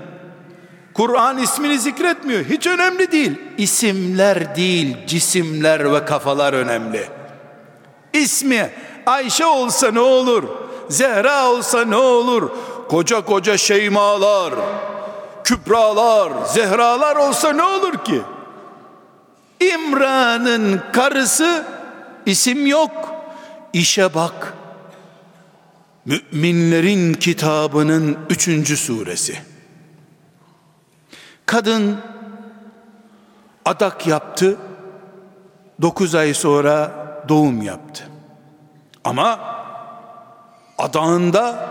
Kur'an 0.94 1.38
ismini 1.38 1.78
zikretmiyor. 1.78 2.44
Hiç 2.44 2.66
önemli 2.66 3.12
değil. 3.12 3.32
İsimler 3.58 4.56
değil, 4.56 4.96
cisimler 5.06 5.92
ve 5.92 6.04
kafalar 6.04 6.52
önemli. 6.52 7.08
İsmi 8.12 8.70
Ayşe 9.06 9.46
olsa 9.46 9.90
ne 9.90 10.00
olur? 10.00 10.44
Zehra 10.88 11.50
olsa 11.50 11.84
ne 11.84 11.96
olur? 11.96 12.50
Koca 12.88 13.20
koca 13.20 13.56
şeymalar, 13.56 14.54
kübralar, 15.44 16.32
zehralar 16.46 17.16
olsa 17.16 17.52
ne 17.52 17.62
olur 17.62 18.04
ki? 18.04 18.22
İmran'ın 19.60 20.82
karısı 20.92 21.64
isim 22.26 22.66
yok. 22.66 23.14
İşe 23.72 24.14
bak. 24.14 24.54
Müminlerin 26.04 27.14
kitabının 27.14 28.18
üçüncü 28.30 28.76
suresi. 28.76 29.38
Kadın 31.46 31.96
adak 33.64 34.06
yaptı. 34.06 34.56
Dokuz 35.82 36.14
ay 36.14 36.34
sonra 36.34 36.92
doğum 37.28 37.62
yaptı. 37.62 38.04
Ama 39.04 39.40
adağında 40.78 41.68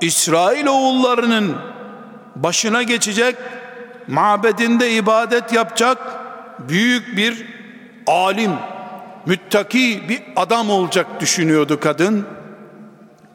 İsrail 0.00 0.66
oğullarının 0.66 1.56
başına 2.36 2.82
geçecek, 2.82 3.36
mabedinde 4.08 4.92
ibadet 4.92 5.52
yapacak, 5.52 5.98
büyük 6.68 7.16
bir 7.16 7.46
alim, 8.06 8.52
müttaki 9.26 10.02
bir 10.08 10.22
adam 10.36 10.70
olacak 10.70 11.20
düşünüyordu 11.20 11.80
kadın. 11.80 12.26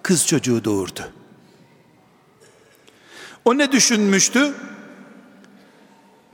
Kız 0.03 0.27
çocuğu 0.27 0.63
doğurdu. 0.63 1.01
O 3.45 3.57
ne 3.57 3.71
düşünmüştü? 3.71 4.53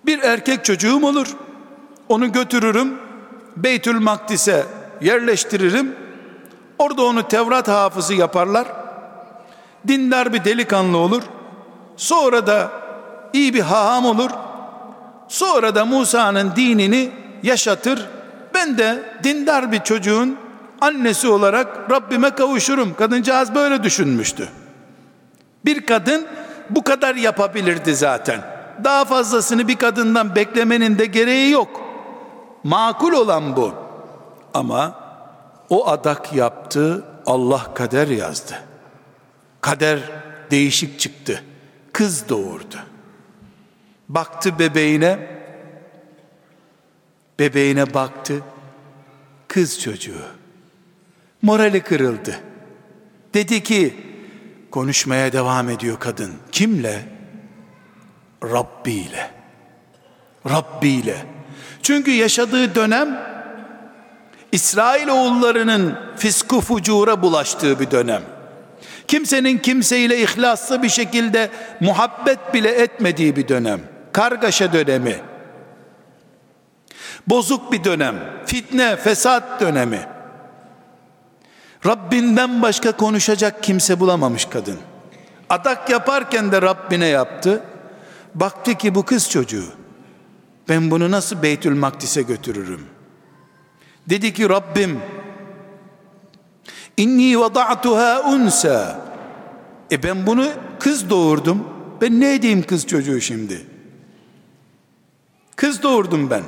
Bir 0.05 0.19
erkek 0.19 0.65
çocuğum 0.65 1.05
olur. 1.05 1.27
Onu 2.09 2.31
götürürüm. 2.31 2.97
Beytül 3.57 3.99
Makdis'e 3.99 4.65
yerleştiririm. 5.01 5.95
Orada 6.79 7.03
onu 7.03 7.27
Tevrat 7.27 7.67
hafızı 7.67 8.13
yaparlar. 8.13 8.67
Dindar 9.87 10.33
bir 10.33 10.43
delikanlı 10.43 10.97
olur. 10.97 11.23
Sonra 11.97 12.47
da 12.47 12.71
iyi 13.33 13.53
bir 13.53 13.61
haham 13.61 14.05
olur. 14.05 14.29
Sonra 15.33 15.75
da 15.75 15.85
Musa'nın 15.85 16.55
dinini 16.55 17.11
yaşatır. 17.43 18.07
Ben 18.53 18.77
de 18.77 19.03
dindar 19.23 19.71
bir 19.71 19.79
çocuğun 19.79 20.37
annesi 20.81 21.27
olarak 21.27 21.91
Rabbime 21.91 22.29
kavuşurum. 22.29 22.95
Kadıncağız 22.95 23.55
böyle 23.55 23.83
düşünmüştü. 23.83 24.49
Bir 25.65 25.85
kadın 25.85 26.25
bu 26.69 26.83
kadar 26.83 27.15
yapabilirdi 27.15 27.95
zaten. 27.95 28.41
Daha 28.83 29.05
fazlasını 29.05 29.67
bir 29.67 29.75
kadından 29.75 30.35
beklemenin 30.35 30.99
de 30.99 31.05
gereği 31.05 31.51
yok. 31.51 31.81
Makul 32.63 33.13
olan 33.13 33.55
bu. 33.55 33.73
Ama 34.53 34.95
o 35.69 35.87
adak 35.87 36.33
yaptı, 36.33 37.03
Allah 37.25 37.73
kader 37.73 38.07
yazdı. 38.07 38.53
Kader 39.61 39.99
değişik 40.51 40.99
çıktı. 40.99 41.43
Kız 41.93 42.29
doğurdu. 42.29 42.92
Baktı 44.09 44.59
bebeğine, 44.59 45.19
bebeğine 47.39 47.93
baktı, 47.93 48.43
kız 49.47 49.79
çocuğu. 49.79 50.25
Morali 51.41 51.81
kırıldı. 51.81 52.39
Dedi 53.33 53.63
ki, 53.63 53.95
konuşmaya 54.71 55.33
devam 55.33 55.69
ediyor 55.69 55.99
kadın. 55.99 56.33
Kimle? 56.51 57.05
Rabbi 58.43 58.91
ile. 58.91 59.31
Rabbi 60.49 60.89
ile. 60.89 61.17
Çünkü 61.81 62.11
yaşadığı 62.11 62.75
dönem 62.75 63.33
İsrail 64.51 65.07
oğullarının 65.07 65.99
fisku 66.17 66.61
fucura 66.61 67.21
bulaştığı 67.21 67.79
bir 67.79 67.91
dönem. 67.91 68.21
Kimsenin 69.07 69.57
kimseyle 69.57 70.21
ihlaslı 70.21 70.83
bir 70.83 70.89
şekilde 70.89 71.49
muhabbet 71.79 72.53
bile 72.53 72.69
etmediği 72.69 73.35
bir 73.35 73.47
dönem. 73.47 73.92
Kargaşa 74.13 74.73
dönemi. 74.73 75.21
Bozuk 77.27 77.71
bir 77.71 77.83
dönem. 77.83 78.15
Fitne, 78.45 78.95
fesat 78.95 79.61
dönemi. 79.61 80.07
Rabbinden 81.85 82.61
başka 82.61 82.91
konuşacak 82.91 83.63
kimse 83.63 83.99
bulamamış 83.99 84.45
kadın. 84.45 84.77
Adak 85.49 85.89
yaparken 85.89 86.51
de 86.51 86.61
Rabbine 86.61 87.07
yaptı. 87.07 87.63
Baktı 88.35 88.73
ki 88.75 88.95
bu 88.95 89.05
kız 89.05 89.29
çocuğu. 89.29 89.65
Ben 90.69 90.91
bunu 90.91 91.11
nasıl 91.11 91.43
Beytül 91.43 91.75
Makdis'e 91.75 92.21
götürürüm? 92.21 92.85
Dedi 94.09 94.33
ki 94.33 94.49
Rabbim 94.49 94.99
İnni 96.97 97.39
vada'tuha 97.39 98.21
unsa. 98.21 99.01
E 99.91 100.03
ben 100.03 100.27
bunu 100.27 100.47
kız 100.79 101.09
doğurdum. 101.09 101.67
Ben 102.01 102.19
ne 102.19 102.35
edeyim 102.35 102.63
kız 102.63 102.87
çocuğu 102.87 103.21
şimdi? 103.21 103.72
Kız 105.55 105.83
doğurdum 105.83 106.29
ben. 106.29 106.43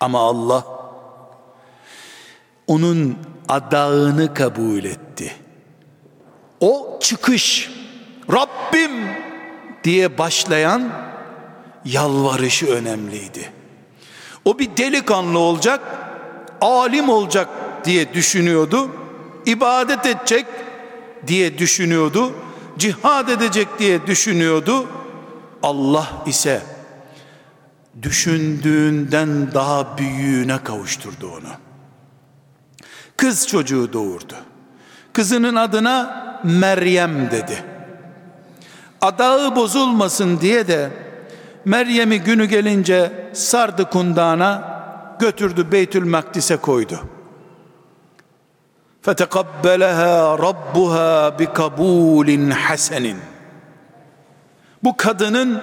Ama 0.00 0.20
Allah 0.20 0.64
onun 2.66 3.18
adağını 3.48 4.34
kabul 4.34 4.84
etti. 4.84 5.32
O 6.60 6.98
çıkış 7.00 7.70
Rabbim 8.32 8.90
diye 9.84 10.18
başlayan 10.18 10.92
yalvarışı 11.84 12.66
önemliydi. 12.66 13.52
O 14.44 14.58
bir 14.58 14.76
delikanlı 14.76 15.38
olacak, 15.38 15.80
alim 16.60 17.08
olacak 17.08 17.48
diye 17.84 18.14
düşünüyordu. 18.14 18.90
ibadet 19.46 20.06
edecek 20.06 20.46
diye 21.26 21.58
düşünüyordu. 21.58 22.32
Cihad 22.78 23.28
edecek 23.28 23.68
diye 23.78 24.06
düşünüyordu. 24.06 24.86
Allah 25.63 26.07
ise 26.25 26.61
düşündüğünden 28.01 29.53
daha 29.53 29.97
büyüğüne 29.97 30.63
kavuşturdu 30.63 31.31
onu. 31.31 31.49
Kız 33.17 33.47
çocuğu 33.47 33.93
doğurdu. 33.93 34.35
Kızının 35.13 35.55
adına 35.55 36.23
Meryem 36.43 37.31
dedi. 37.31 37.63
Adağı 39.01 39.55
bozulmasın 39.55 40.39
diye 40.39 40.67
de 40.67 40.89
Meryem'i 41.65 42.19
günü 42.19 42.45
gelince 42.45 43.29
sardı 43.33 43.89
kundağına 43.89 44.73
götürdü 45.19 45.71
Beytül 45.71 46.05
Makdis'e 46.05 46.57
koydu. 46.57 46.99
فَتَقَبَّلَهَا 49.05 50.37
رَبُّهَا 50.47 51.37
بِكَبُولٍ 51.39 52.51
حَسَنٍ 52.51 53.15
bu 54.84 54.96
kadının 54.96 55.62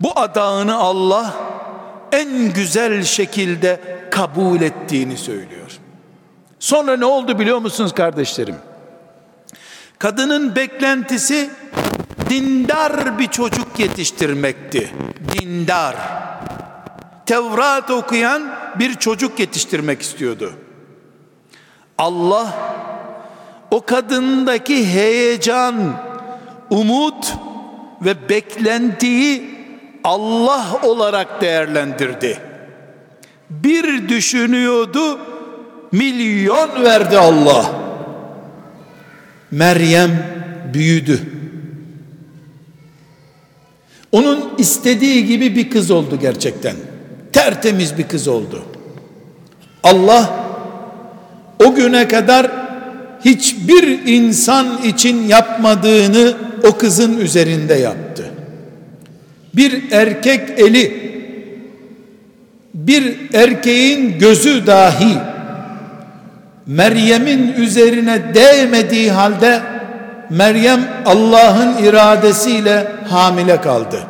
bu 0.00 0.12
adağını 0.18 0.76
Allah 0.76 1.34
en 2.12 2.52
güzel 2.52 3.02
şekilde 3.02 3.80
kabul 4.10 4.60
ettiğini 4.60 5.16
söylüyor. 5.16 5.78
Sonra 6.58 6.96
ne 6.96 7.04
oldu 7.04 7.38
biliyor 7.38 7.58
musunuz 7.58 7.94
kardeşlerim? 7.94 8.56
Kadının 9.98 10.56
beklentisi 10.56 11.50
dindar 12.30 13.18
bir 13.18 13.26
çocuk 13.26 13.78
yetiştirmekti. 13.78 14.90
Dindar. 15.32 15.96
Tevrat 17.26 17.90
okuyan 17.90 18.42
bir 18.78 18.94
çocuk 18.94 19.40
yetiştirmek 19.40 20.02
istiyordu. 20.02 20.52
Allah 21.98 22.54
o 23.70 23.80
kadındaki 23.80 24.86
heyecan, 24.86 25.74
umut 26.70 27.34
ve 28.02 28.28
beklentiyi 28.28 29.58
Allah 30.04 30.80
olarak 30.82 31.40
değerlendirdi. 31.40 32.38
Bir 33.50 34.08
düşünüyordu, 34.08 35.18
milyon 35.92 36.84
verdi 36.84 37.18
Allah. 37.18 37.70
Meryem 39.50 40.10
büyüdü. 40.74 41.20
Onun 44.12 44.52
istediği 44.58 45.26
gibi 45.26 45.56
bir 45.56 45.70
kız 45.70 45.90
oldu 45.90 46.18
gerçekten. 46.20 46.76
Tertemiz 47.32 47.98
bir 47.98 48.08
kız 48.08 48.28
oldu. 48.28 48.62
Allah 49.82 50.46
o 51.64 51.74
güne 51.74 52.08
kadar 52.08 52.67
hiçbir 53.28 54.06
insan 54.06 54.82
için 54.82 55.28
yapmadığını 55.28 56.36
o 56.64 56.78
kızın 56.78 57.18
üzerinde 57.18 57.74
yaptı. 57.74 58.30
Bir 59.54 59.92
erkek 59.92 60.58
eli 60.60 61.08
bir 62.74 63.34
erkeğin 63.34 64.18
gözü 64.18 64.66
dahi 64.66 65.18
Meryem'in 66.66 67.52
üzerine 67.52 68.34
değmediği 68.34 69.10
halde 69.10 69.60
Meryem 70.30 70.80
Allah'ın 71.06 71.84
iradesiyle 71.84 72.92
hamile 73.08 73.60
kaldı. 73.60 74.00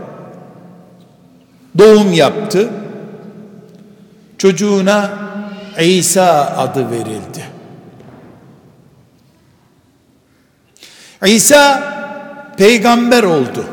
Doğum 1.78 2.12
yaptı. 2.12 2.68
Çocuğuna 4.38 5.10
İsa 5.80 6.54
adı 6.56 6.90
verildi. 6.90 7.57
İsa 11.26 11.82
peygamber 12.56 13.22
oldu. 13.22 13.64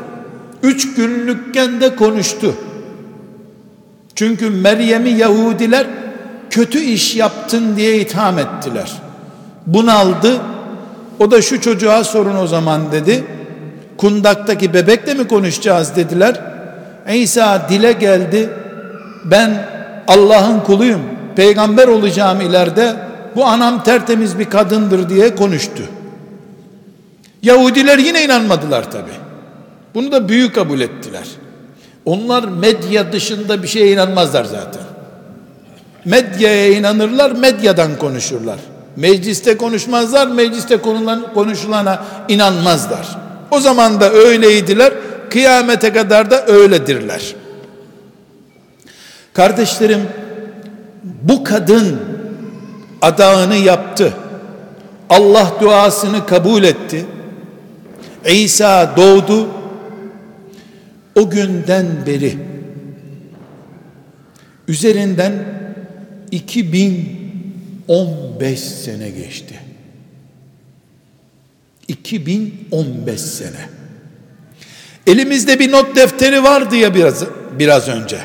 Üç 0.62 0.94
günlükken 0.94 1.80
de 1.80 1.96
konuştu. 1.96 2.54
Çünkü 4.14 4.50
Meryem'i 4.50 5.10
Yahudiler 5.10 5.86
kötü 6.50 6.80
iş 6.80 7.16
yaptın 7.16 7.76
diye 7.76 8.00
itham 8.00 8.38
ettiler. 8.38 8.92
Bunaldı. 9.66 10.36
O 11.18 11.30
da 11.30 11.42
şu 11.42 11.60
çocuğa 11.60 12.04
sorun 12.04 12.36
o 12.36 12.46
zaman 12.46 12.92
dedi. 12.92 13.24
Kundaktaki 13.96 14.74
bebekle 14.74 15.14
mi 15.14 15.28
konuşacağız 15.28 15.96
dediler. 15.96 16.40
İsa 17.14 17.66
dile 17.68 17.92
geldi. 17.92 18.50
Ben 19.24 19.66
Allah'ın 20.08 20.60
kuluyum. 20.60 21.00
Peygamber 21.36 21.88
olacağım 21.88 22.40
ileride. 22.40 22.96
Bu 23.36 23.44
anam 23.44 23.82
tertemiz 23.82 24.38
bir 24.38 24.44
kadındır 24.44 25.08
diye 25.08 25.34
konuştu. 25.34 25.82
Yahudiler 27.46 27.98
yine 27.98 28.24
inanmadılar 28.24 28.90
tabi. 28.90 29.10
Bunu 29.94 30.12
da 30.12 30.28
büyük 30.28 30.54
kabul 30.54 30.80
ettiler. 30.80 31.24
Onlar 32.04 32.44
medya 32.44 33.12
dışında 33.12 33.62
bir 33.62 33.68
şeye 33.68 33.92
inanmazlar 33.92 34.44
zaten. 34.44 34.82
Medyaya 36.04 36.72
inanırlar, 36.72 37.30
medyadan 37.30 37.98
konuşurlar. 37.98 38.58
Mecliste 38.96 39.56
konuşmazlar, 39.56 40.26
mecliste 40.26 40.76
konulan, 40.76 41.34
konuşulana 41.34 42.04
inanmazlar. 42.28 43.18
O 43.50 43.60
zaman 43.60 44.00
da 44.00 44.12
öyleydiler, 44.12 44.92
kıyamete 45.30 45.92
kadar 45.92 46.30
da 46.30 46.46
öyledirler. 46.46 47.34
Kardeşlerim, 49.32 50.00
bu 51.02 51.44
kadın 51.44 52.00
adağını 53.02 53.56
yaptı. 53.56 54.12
Allah 55.10 55.52
duasını 55.60 56.26
kabul 56.26 56.62
etti. 56.62 57.06
İsa 58.28 58.96
doğdu. 58.96 59.48
O 61.14 61.30
günden 61.30 61.86
beri 62.06 62.38
üzerinden 64.68 65.32
2015 66.30 68.60
sene 68.60 69.10
geçti. 69.10 69.60
2015 71.88 73.20
sene. 73.20 73.68
Elimizde 75.06 75.58
bir 75.58 75.72
not 75.72 75.96
defteri 75.96 76.44
vardı 76.44 76.76
ya 76.76 76.94
biraz 76.94 77.24
biraz 77.58 77.88
önce. 77.88 78.18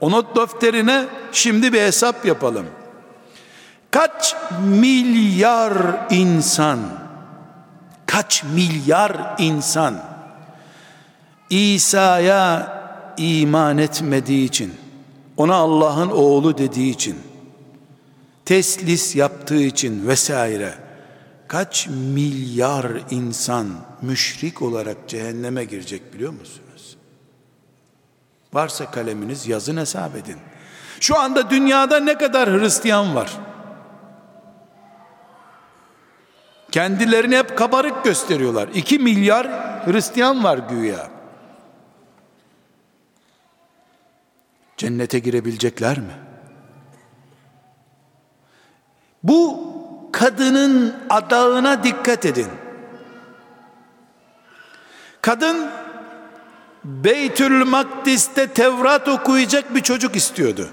O 0.00 0.10
not 0.10 0.36
defterine 0.36 1.06
şimdi 1.32 1.72
bir 1.72 1.80
hesap 1.80 2.26
yapalım. 2.26 2.66
Kaç 3.90 4.34
milyar 4.68 5.72
insan 6.10 6.99
kaç 8.10 8.44
milyar 8.44 9.34
insan 9.38 10.02
İsa'ya 11.50 12.72
iman 13.16 13.78
etmediği 13.78 14.44
için 14.48 14.74
ona 15.36 15.54
Allah'ın 15.54 16.10
oğlu 16.10 16.58
dediği 16.58 16.90
için 16.90 17.18
teslis 18.44 19.16
yaptığı 19.16 19.62
için 19.62 20.08
vesaire 20.08 20.74
kaç 21.48 21.88
milyar 21.88 22.86
insan 23.10 23.68
müşrik 24.02 24.62
olarak 24.62 25.08
cehenneme 25.08 25.64
girecek 25.64 26.14
biliyor 26.14 26.32
musunuz? 26.32 26.96
Varsa 28.52 28.90
kaleminiz 28.90 29.48
yazın 29.48 29.76
hesap 29.76 30.16
edin. 30.16 30.36
Şu 31.00 31.18
anda 31.18 31.50
dünyada 31.50 32.00
ne 32.00 32.18
kadar 32.18 32.50
Hristiyan 32.50 33.14
var? 33.14 33.49
Kendilerini 36.70 37.36
hep 37.36 37.58
kabarık 37.58 38.04
gösteriyorlar. 38.04 38.68
2 38.74 38.98
milyar 38.98 39.46
Hristiyan 39.86 40.44
var 40.44 40.58
güya. 40.58 41.10
Cennete 44.76 45.18
girebilecekler 45.18 45.98
mi? 45.98 46.12
Bu 49.22 49.70
kadının 50.12 50.96
adağına 51.10 51.84
dikkat 51.84 52.26
edin. 52.26 52.48
Kadın 55.20 55.70
Beytül 56.84 57.64
Makdis'te 57.64 58.46
Tevrat 58.46 59.08
okuyacak 59.08 59.74
bir 59.74 59.80
çocuk 59.80 60.16
istiyordu. 60.16 60.68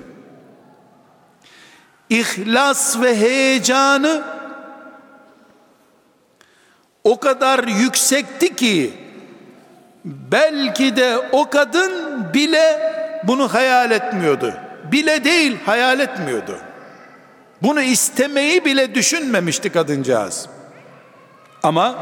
İhlas 2.10 3.02
ve 3.02 3.18
heyecanı 3.18 4.37
o 7.08 7.20
kadar 7.20 7.64
yüksekti 7.64 8.56
ki 8.56 8.94
belki 10.06 10.96
de 10.96 11.18
o 11.32 11.50
kadın 11.50 11.94
bile 12.34 12.94
bunu 13.24 13.54
hayal 13.54 13.92
etmiyordu. 13.92 14.54
Bile 14.92 15.24
değil 15.24 15.58
hayal 15.66 16.00
etmiyordu. 16.00 16.60
Bunu 17.62 17.82
istemeyi 17.82 18.66
bile 18.66 18.96
düşünmemişti 18.96 19.70
kadıncağız. 19.70 20.50
Ama 21.64 21.96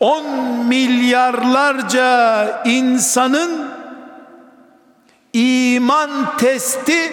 10 0.00 0.26
milyarlarca 0.66 2.62
insanın 2.64 3.70
iman 5.32 6.36
testi 6.36 7.12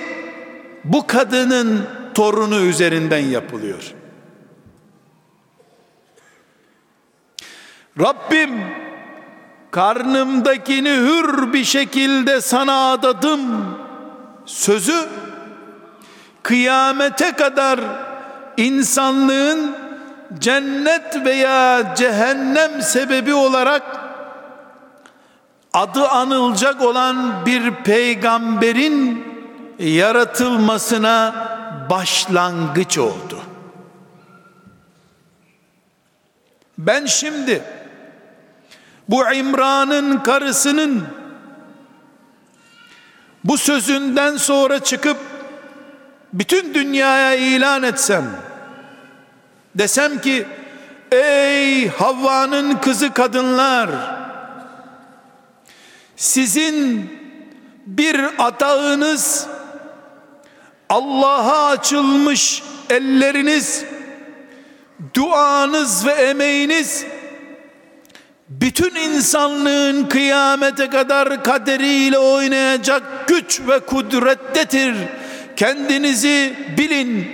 bu 0.84 1.08
kadının 1.08 1.88
torunu 2.14 2.60
üzerinden 2.60 3.26
yapılıyor. 3.26 3.94
Rabbim 8.00 8.62
karnımdakini 9.72 10.90
hür 10.90 11.54
bir 11.54 11.64
şekilde 11.64 12.42
sana 12.42 12.92
adadım 12.92 13.42
sözü 14.46 15.10
kıyamete 16.44 17.32
kadar 17.32 17.80
insanlığın 18.58 19.76
cennet 20.40 21.26
veya 21.26 21.96
cehennem 21.96 22.82
sebebi 22.82 23.34
olarak 23.34 23.84
adı 25.74 26.08
anılacak 26.08 26.82
olan 26.82 27.46
bir 27.46 27.72
peygamberin 27.72 29.28
yaratılmasına 29.80 31.36
başlangıç 31.90 32.98
oldu. 32.98 33.40
Ben 36.78 37.06
şimdi 37.06 37.64
bu 39.10 39.32
İmran'ın 39.34 40.18
karısının 40.20 41.04
bu 43.44 43.58
sözünden 43.58 44.38
sonra 44.38 44.80
çıkıp 44.80 45.18
bütün 46.34 46.74
dünyaya 46.74 47.36
ilan 47.36 47.84
etsem 47.84 48.26
desem 49.76 50.22
ki 50.22 50.46
ey 51.12 51.88
Havva'nın 51.88 52.78
kızı 52.78 53.14
kadınlar 53.14 53.90
sizin 56.16 57.10
bir 57.86 58.22
atağınız 58.38 59.48
Allah'a 60.90 61.68
açılmış 61.68 62.64
elleriniz 62.90 63.86
duanız 65.14 66.06
ve 66.06 66.12
emeğiniz 66.12 67.06
bütün 68.62 68.96
insanlığın 68.96 70.04
kıyamete 70.04 70.90
kadar 70.90 71.44
kaderiyle 71.44 72.18
oynayacak 72.18 73.28
güç 73.28 73.62
ve 73.68 73.80
kudrettedir. 73.80 74.96
Kendinizi 75.56 76.56
bilin, 76.78 77.28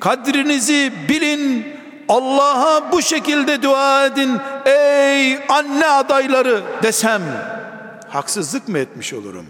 kadrinizi 0.00 0.92
bilin, 1.08 1.66
Allah'a 2.08 2.92
bu 2.92 3.02
şekilde 3.02 3.62
dua 3.62 4.06
edin 4.06 4.40
ey 4.66 5.38
anne 5.48 5.86
adayları 5.86 6.62
desem 6.82 7.22
haksızlık 8.08 8.68
mı 8.68 8.78
etmiş 8.78 9.12
olurum? 9.12 9.46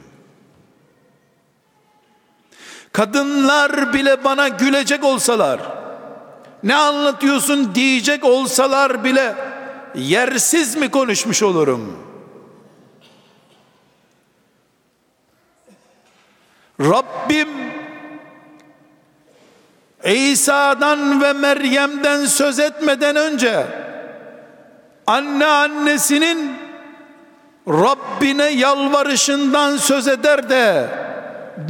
Kadınlar 2.93 3.93
bile 3.93 4.25
bana 4.25 4.49
gülecek 4.49 5.05
olsalar 5.05 5.61
ne 6.63 6.75
anlatıyorsun 6.75 7.75
diyecek 7.75 8.25
olsalar 8.25 9.05
bile 9.05 9.35
yersiz 9.95 10.77
mi 10.77 10.91
konuşmuş 10.91 11.43
olurum? 11.43 11.99
Rabbim 16.81 17.49
İsa'dan 20.05 21.23
ve 21.23 21.33
Meryem'den 21.33 22.27
söz 22.27 22.59
etmeden 22.59 23.17
önce 23.17 23.67
anne 25.07 25.47
annesinin 25.47 26.53
Rabbine 27.69 28.49
yalvarışından 28.49 29.77
söz 29.77 30.09
eder 30.09 30.51
de 30.51 30.89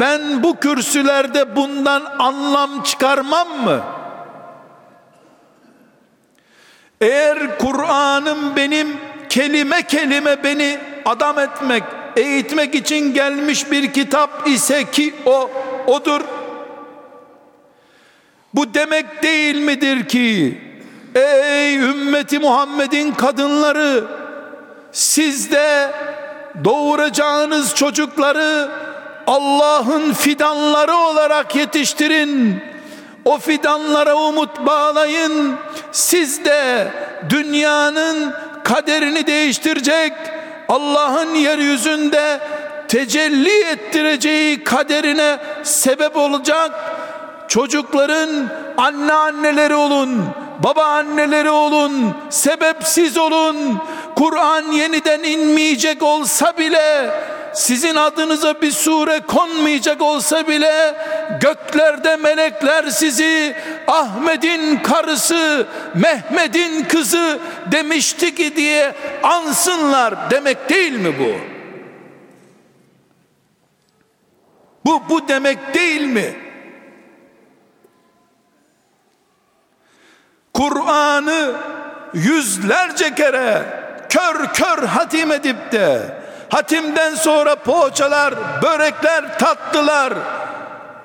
ben 0.00 0.42
bu 0.42 0.56
kürsülerde 0.60 1.56
bundan 1.56 2.02
anlam 2.18 2.82
çıkarmam 2.82 3.64
mı? 3.64 4.03
Eğer 7.04 7.58
Kur'an'ım 7.58 8.56
benim 8.56 8.96
kelime 9.28 9.82
kelime 9.82 10.44
beni 10.44 10.78
adam 11.04 11.38
etmek, 11.38 11.82
eğitmek 12.16 12.74
için 12.74 13.14
gelmiş 13.14 13.70
bir 13.70 13.92
kitap 13.92 14.48
ise 14.48 14.90
ki 14.90 15.14
o 15.26 15.50
odur. 15.86 16.20
Bu 18.54 18.74
demek 18.74 19.22
değil 19.22 19.56
midir 19.56 20.08
ki 20.08 20.60
ey 21.14 21.76
ümmeti 21.76 22.38
Muhammed'in 22.38 23.12
kadınları 23.12 24.04
siz 24.92 25.52
de 25.52 25.90
doğuracağınız 26.64 27.74
çocukları 27.74 28.68
Allah'ın 29.26 30.12
fidanları 30.12 30.96
olarak 30.96 31.56
yetiştirin. 31.56 32.62
O 33.24 33.38
fidanlara 33.38 34.14
umut 34.16 34.66
bağlayın. 34.66 35.54
Siz 35.92 36.44
de 36.44 36.88
dünyanın 37.30 38.34
kaderini 38.64 39.26
değiştirecek 39.26 40.12
Allah'ın 40.68 41.34
yeryüzünde 41.34 42.40
tecelli 42.88 43.64
ettireceği 43.64 44.64
kaderine 44.64 45.38
sebep 45.62 46.16
olacak 46.16 46.70
çocukların 47.48 48.30
anne 48.76 49.12
anneleri 49.12 49.74
olun 49.74 50.24
baba 50.62 50.84
anneleri 50.84 51.50
olun 51.50 52.14
sebepsiz 52.30 53.18
olun 53.18 53.80
Kur'an 54.16 54.72
yeniden 54.72 55.22
inmeyecek 55.22 56.02
olsa 56.02 56.58
bile 56.58 57.10
sizin 57.54 57.94
adınıza 57.94 58.62
bir 58.62 58.72
sure 58.72 59.20
konmayacak 59.20 60.02
olsa 60.02 60.48
bile 60.48 60.94
göklerde 61.40 62.16
melekler 62.16 62.84
sizi 62.84 63.56
Ahmet'in 63.88 64.76
karısı, 64.76 65.66
Mehmet'in 65.94 66.84
kızı 66.84 67.38
demişti 67.72 68.34
ki 68.34 68.56
diye 68.56 68.94
ansınlar 69.22 70.30
demek 70.30 70.68
değil 70.68 70.92
mi 70.92 71.14
bu? 71.18 71.54
Bu 74.84 75.02
bu 75.08 75.28
demek 75.28 75.74
değil 75.74 76.00
mi? 76.00 76.43
Kur'an'ı 80.54 81.52
yüzlerce 82.14 83.14
kere 83.14 83.62
kör 84.08 84.46
kör 84.46 84.86
hatim 84.86 85.32
edip 85.32 85.72
de 85.72 86.24
Hatimden 86.54 87.14
sonra 87.14 87.56
poğaçalar, 87.56 88.34
börekler 88.62 89.38
tattılar. 89.38 90.12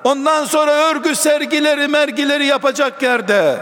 Ondan 0.04 0.44
sonra 0.44 0.70
örgü 0.70 1.14
sergileri, 1.14 1.88
mergileri 1.88 2.46
yapacak 2.46 3.02
yerde, 3.02 3.56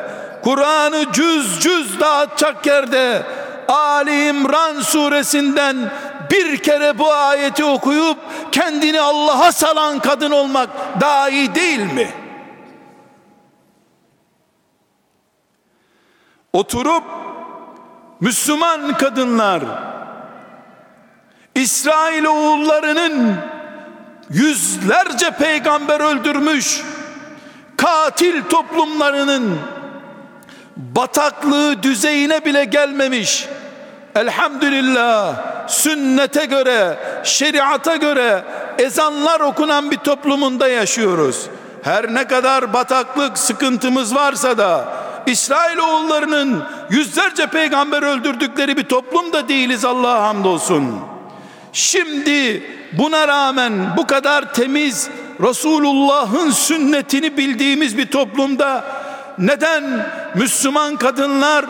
Kur'an'ı 0.45 1.13
cüz 1.13 1.61
cüz 1.61 2.01
dağıtacak 2.01 2.67
yerde, 2.67 3.23
Ali 3.69 4.29
İmran 4.29 4.81
suresinden 4.81 5.77
bir 6.31 6.57
kere 6.57 6.99
bu 6.99 7.13
ayeti 7.13 7.65
okuyup 7.65 8.19
kendini 8.53 9.01
Allah'a 9.01 9.53
salan 9.53 9.99
kadın 9.99 10.31
olmak 10.31 10.69
daha 11.01 11.29
iyi 11.29 11.55
değil 11.55 11.93
mi? 11.93 12.11
Oturup 16.59 17.05
Müslüman 18.21 18.97
kadınlar 18.97 19.63
İsrail 21.55 22.25
oğullarının 22.25 23.37
yüzlerce 24.31 25.31
peygamber 25.31 26.01
öldürmüş 26.01 26.83
katil 27.77 28.43
toplumlarının 28.43 29.59
bataklığı 30.77 31.83
düzeyine 31.83 32.45
bile 32.45 32.65
gelmemiş. 32.65 33.49
Elhamdülillah 34.15 35.35
sünnete 35.69 36.45
göre 36.45 36.99
şeriata 37.25 37.97
göre 37.97 38.45
ezanlar 38.79 39.41
okunan 39.41 39.91
bir 39.91 39.99
toplumunda 39.99 40.69
yaşıyoruz. 40.69 41.47
Her 41.83 42.15
ne 42.15 42.27
kadar 42.27 42.73
bataklık 42.73 43.39
sıkıntımız 43.39 44.15
varsa 44.15 44.59
da 44.59 45.08
İsrailoğullarının 45.29 46.65
yüzlerce 46.91 47.47
peygamber 47.47 48.03
öldürdükleri 48.03 48.77
bir 48.77 48.85
toplum 48.85 49.33
da 49.33 49.49
değiliz 49.49 49.85
Allah'a 49.85 50.29
hamdolsun. 50.29 50.95
Şimdi 51.73 52.63
buna 52.93 53.29
rağmen 53.29 53.73
bu 53.97 54.07
kadar 54.07 54.55
temiz 54.55 55.11
Resulullah'ın 55.41 56.51
sünnetini 56.51 57.37
bildiğimiz 57.37 57.99
bir 57.99 58.07
toplumda 58.07 58.85
neden 59.39 60.07
Müslüman 60.35 60.97
kadınlar 60.97 61.65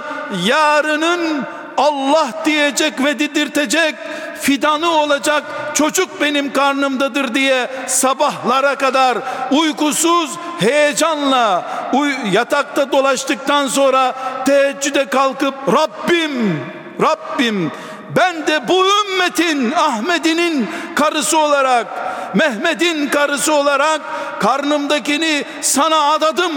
yarının 0.47 1.45
Allah 1.77 2.29
diyecek 2.45 3.05
ve 3.05 3.19
didirtecek 3.19 3.95
fidanı 4.41 4.91
olacak 4.91 5.45
çocuk 5.75 6.21
benim 6.21 6.53
karnımdadır 6.53 7.35
diye 7.35 7.71
sabahlara 7.87 8.75
kadar 8.75 9.19
uykusuz 9.51 10.31
heyecanla 10.61 11.65
uy 11.93 12.13
yatakta 12.33 12.93
dolaştıktan 12.93 13.67
sonra 13.67 14.15
teheccüde 14.45 15.05
kalkıp 15.05 15.55
Rabbim 15.69 16.61
Rabbim 17.03 17.73
ben 18.17 18.47
de 18.47 18.69
bu 18.69 18.85
ümmetin 18.87 19.73
Ahmet'inin 19.73 20.69
karısı 20.95 21.39
olarak 21.39 21.87
Mehmet'in 22.35 23.09
karısı 23.09 23.55
olarak 23.55 24.01
karnımdakini 24.41 25.45
sana 25.61 26.13
adadım. 26.13 26.53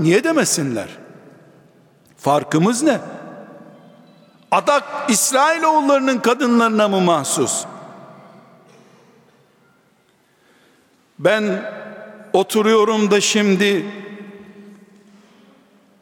Niye 0.00 0.24
demesinler? 0.24 0.88
Farkımız 2.18 2.82
ne 2.82 2.98
adak 4.50 4.84
İsrailoğullarının 5.08 6.18
kadınlarına 6.18 6.88
mı 6.88 7.00
mahsus? 7.00 7.64
Ben 11.18 11.62
oturuyorum 12.32 13.10
da 13.10 13.20
şimdi 13.20 13.86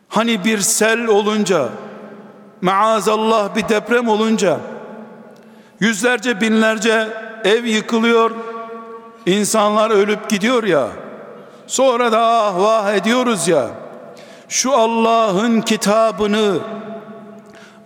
hani 0.09 0.45
bir 0.45 0.59
sel 0.59 1.07
olunca 1.07 1.69
maazallah 2.63 3.57
bir 3.57 3.69
deprem 3.69 4.09
olunca 4.09 4.61
yüzlerce 5.81 6.41
binlerce 6.41 7.09
ev 7.45 7.65
yıkılıyor 7.65 8.31
insanlar 9.27 9.91
ölüp 9.91 10.29
gidiyor 10.31 10.65
ya 10.65 10.89
sonra 11.67 12.13
da 12.13 12.21
ah 12.21 12.59
vah 12.59 12.93
ediyoruz 12.95 13.49
ya 13.49 13.71
şu 14.49 14.77
Allah'ın 14.77 15.61
kitabını 15.61 16.59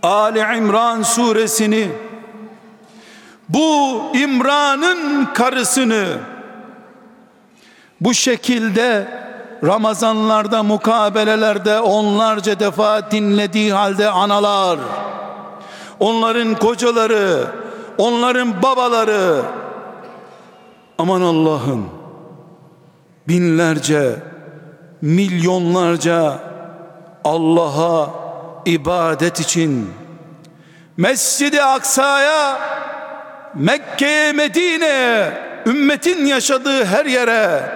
Ali 0.02 0.38
İmran 0.58 1.02
suresini 1.02 1.88
bu 3.48 4.02
İmran'ın 4.14 5.24
karısını 5.24 6.06
bu 8.00 8.14
şekilde 8.14 9.08
Ramazanlarda 9.64 10.62
mukabelelerde 10.62 11.80
onlarca 11.80 12.60
defa 12.60 13.10
dinlediği 13.10 13.72
halde 13.72 14.10
analar 14.10 14.78
onların 16.00 16.54
kocaları 16.54 17.46
onların 17.98 18.62
babaları 18.62 19.42
aman 20.98 21.20
Allah'ım 21.20 21.90
binlerce 23.28 24.16
milyonlarca 25.02 26.38
Allah'a 27.24 28.21
ibadet 28.66 29.40
için. 29.40 29.90
Mescid-i 30.96 31.62
Aksa'ya 31.62 32.58
Mekke'ye 33.54 34.32
Medine'ye 34.32 35.32
ümmetin 35.66 36.26
yaşadığı 36.26 36.84
her 36.84 37.06
yere 37.06 37.72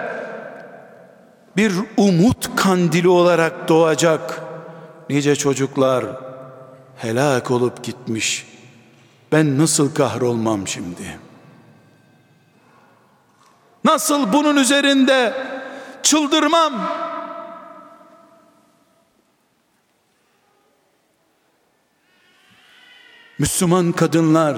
bir 1.57 1.73
umut 1.97 2.55
kandili 2.55 3.09
olarak 3.09 3.67
doğacak 3.67 4.41
nice 5.09 5.35
çocuklar 5.35 6.05
helak 6.97 7.51
olup 7.51 7.83
gitmiş. 7.83 8.47
Ben 9.31 9.57
nasıl 9.57 9.93
kahrolmam 9.93 10.67
şimdi? 10.67 11.19
Nasıl 13.83 14.33
bunun 14.33 14.55
üzerinde 14.55 15.33
çıldırmam 16.03 16.73
Müslüman 23.39 23.91
kadınlar 23.91 24.57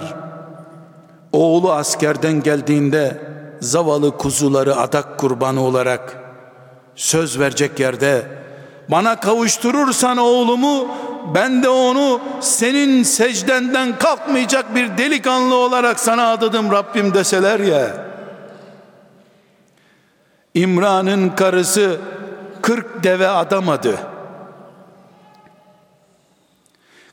oğlu 1.32 1.72
askerden 1.72 2.44
geldiğinde 2.44 3.22
zavallı 3.62 4.18
kuzuları 4.18 4.76
adak 4.76 5.18
kurbanı 5.18 5.62
olarak 5.62 6.18
söz 6.96 7.40
verecek 7.40 7.80
yerde 7.80 8.26
bana 8.90 9.20
kavuşturursan 9.20 10.18
oğlumu 10.18 10.88
ben 11.36 11.64
de 11.64 11.70
onu 11.70 12.22
senin 12.40 13.04
secdenden 13.04 13.98
kalkmayacak 13.98 14.76
bir 14.76 14.98
delikanlı 14.98 15.56
olarak 15.56 16.00
sana 16.00 16.32
adadım 16.32 16.72
Rabbim 16.72 17.14
deseler 17.14 17.60
ya. 17.60 18.10
İmran'ın 20.54 21.30
karısı 21.30 21.98
40 22.62 23.04
deve 23.04 23.28
adamadı 23.28 24.09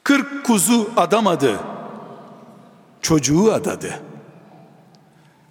40 0.06 0.46
kuzu 0.46 0.90
adamadı 0.96 1.60
çocuğu 3.02 3.52
adadı 3.52 4.00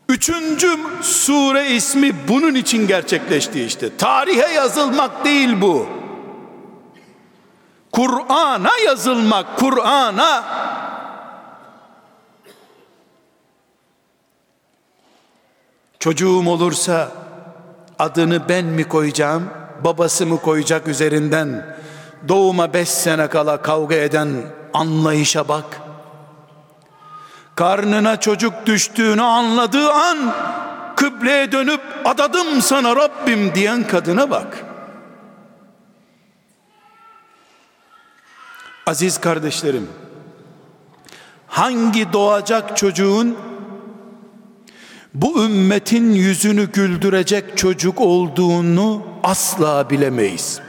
Üçüncü 0.10 0.78
sure 1.02 1.68
ismi 1.68 2.28
bunun 2.28 2.56
için 2.56 2.88
gerçekleşti 2.88 3.64
işte. 3.64 3.98
Tarihe 3.98 4.54
yazılmak 4.54 5.26
değil 5.26 5.62
bu. 5.62 5.88
Kur'an'a 7.92 8.78
yazılmak, 8.86 9.58
Kur'an'a. 9.58 10.44
Çocuğum 16.00 16.50
olursa 16.50 17.12
adını 18.00 18.50
ben 18.50 18.66
mi 18.66 18.84
koyacağım, 18.84 19.50
babası 19.84 20.26
mı 20.26 20.42
koyacak 20.42 20.88
üzerinden 20.88 21.76
doğuma 22.28 22.74
beş 22.74 22.90
sene 22.90 23.28
kala 23.28 23.62
kavga 23.62 23.96
eden 23.96 24.30
anlayışa 24.74 25.48
bak.'' 25.48 25.86
karnına 27.56 28.20
çocuk 28.20 28.54
düştüğünü 28.66 29.22
anladığı 29.22 29.92
an 29.92 30.36
kıbleye 30.96 31.52
dönüp 31.52 31.82
adadım 32.06 32.62
sana 32.62 32.96
Rabbim 32.96 33.56
diyen 33.56 33.88
kadına 33.88 34.30
bak. 34.30 34.66
Aziz 38.88 39.18
kardeşlerim, 39.18 39.90
hangi 41.48 42.14
doğacak 42.14 42.78
çocuğun 42.78 43.38
bu 45.14 45.44
ümmetin 45.44 46.14
yüzünü 46.14 46.72
güldürecek 46.72 47.58
çocuk 47.58 48.02
olduğunu 48.02 49.04
asla 49.24 49.90
bilemeyiz. 49.90 50.65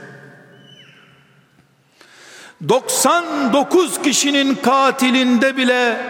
99 2.61 4.01
kişinin 4.01 4.55
katilinde 4.55 5.57
bile 5.57 6.01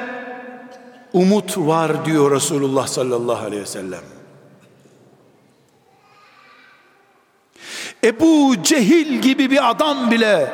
umut 1.13 1.57
var 1.57 2.05
diyor 2.05 2.31
Resulullah 2.31 2.87
sallallahu 2.87 3.45
aleyhi 3.45 3.61
ve 3.61 3.65
sellem. 3.65 4.03
Ebu 8.03 8.55
Cehil 8.63 9.21
gibi 9.21 9.51
bir 9.51 9.69
adam 9.69 10.11
bile 10.11 10.51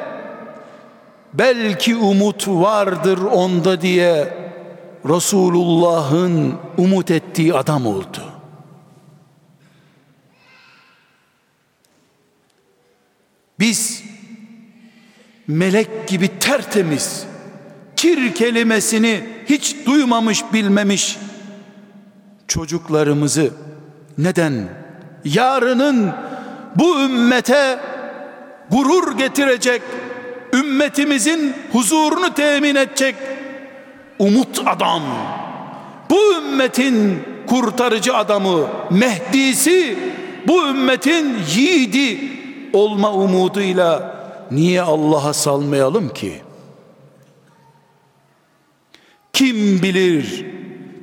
belki 1.33 1.95
umut 1.95 2.47
vardır 2.47 3.17
onda 3.17 3.81
diye 3.81 4.37
Resulullah'ın 5.09 6.55
umut 6.77 7.11
ettiği 7.11 7.53
adam 7.53 7.87
oldu. 7.87 8.33
Biz 13.59 14.03
melek 15.47 16.07
gibi 16.07 16.39
tertemiz 16.39 17.23
kir 17.95 18.35
kelimesini 18.35 19.23
hiç 19.49 19.75
duymamış 19.85 20.43
bilmemiş 20.53 21.17
çocuklarımızı 22.47 23.51
neden 24.17 24.69
yarının 25.25 26.11
bu 26.75 27.01
ümmete 27.01 27.79
gurur 28.71 29.17
getirecek 29.17 29.81
ümmetimizin 30.53 31.53
huzurunu 31.71 32.33
temin 32.33 32.75
edecek 32.75 33.15
umut 34.19 34.61
adam? 34.65 35.01
Bu 36.09 36.35
ümmetin 36.37 37.23
kurtarıcı 37.47 38.15
adamı, 38.15 38.67
Mehdi'si, 38.89 39.97
bu 40.47 40.67
ümmetin 40.67 41.35
yiğidi 41.55 42.19
olma 42.73 43.11
umuduyla 43.13 44.12
niye 44.55 44.81
Allah'a 44.81 45.33
salmayalım 45.33 46.09
ki? 46.09 46.41
Kim 49.33 49.81
bilir? 49.81 50.45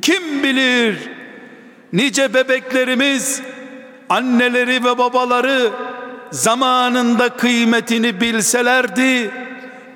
Kim 0.03 0.43
bilir? 0.43 1.11
Nice 1.93 2.35
bebeklerimiz 2.35 3.43
anneleri 4.09 4.85
ve 4.85 4.99
babaları 4.99 5.71
zamanında 6.31 7.29
kıymetini 7.29 8.21
bilselerdi 8.21 9.31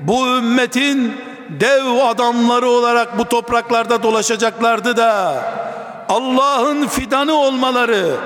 bu 0.01 0.27
ümmetin 0.27 1.13
dev 1.61 1.85
adamları 1.85 2.69
olarak 2.69 3.19
bu 3.19 3.25
topraklarda 3.25 4.03
dolaşacaklardı 4.03 4.97
da 4.97 5.43
Allah'ın 6.09 6.87
fidanı 6.87 7.35
olmaları, 7.35 8.17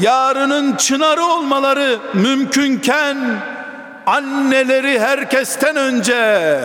yarının 0.00 0.76
çınarı 0.76 1.24
olmaları 1.24 1.98
mümkünken 2.14 3.16
anneleri 4.06 5.00
herkesten 5.00 5.76
önce 5.76 6.60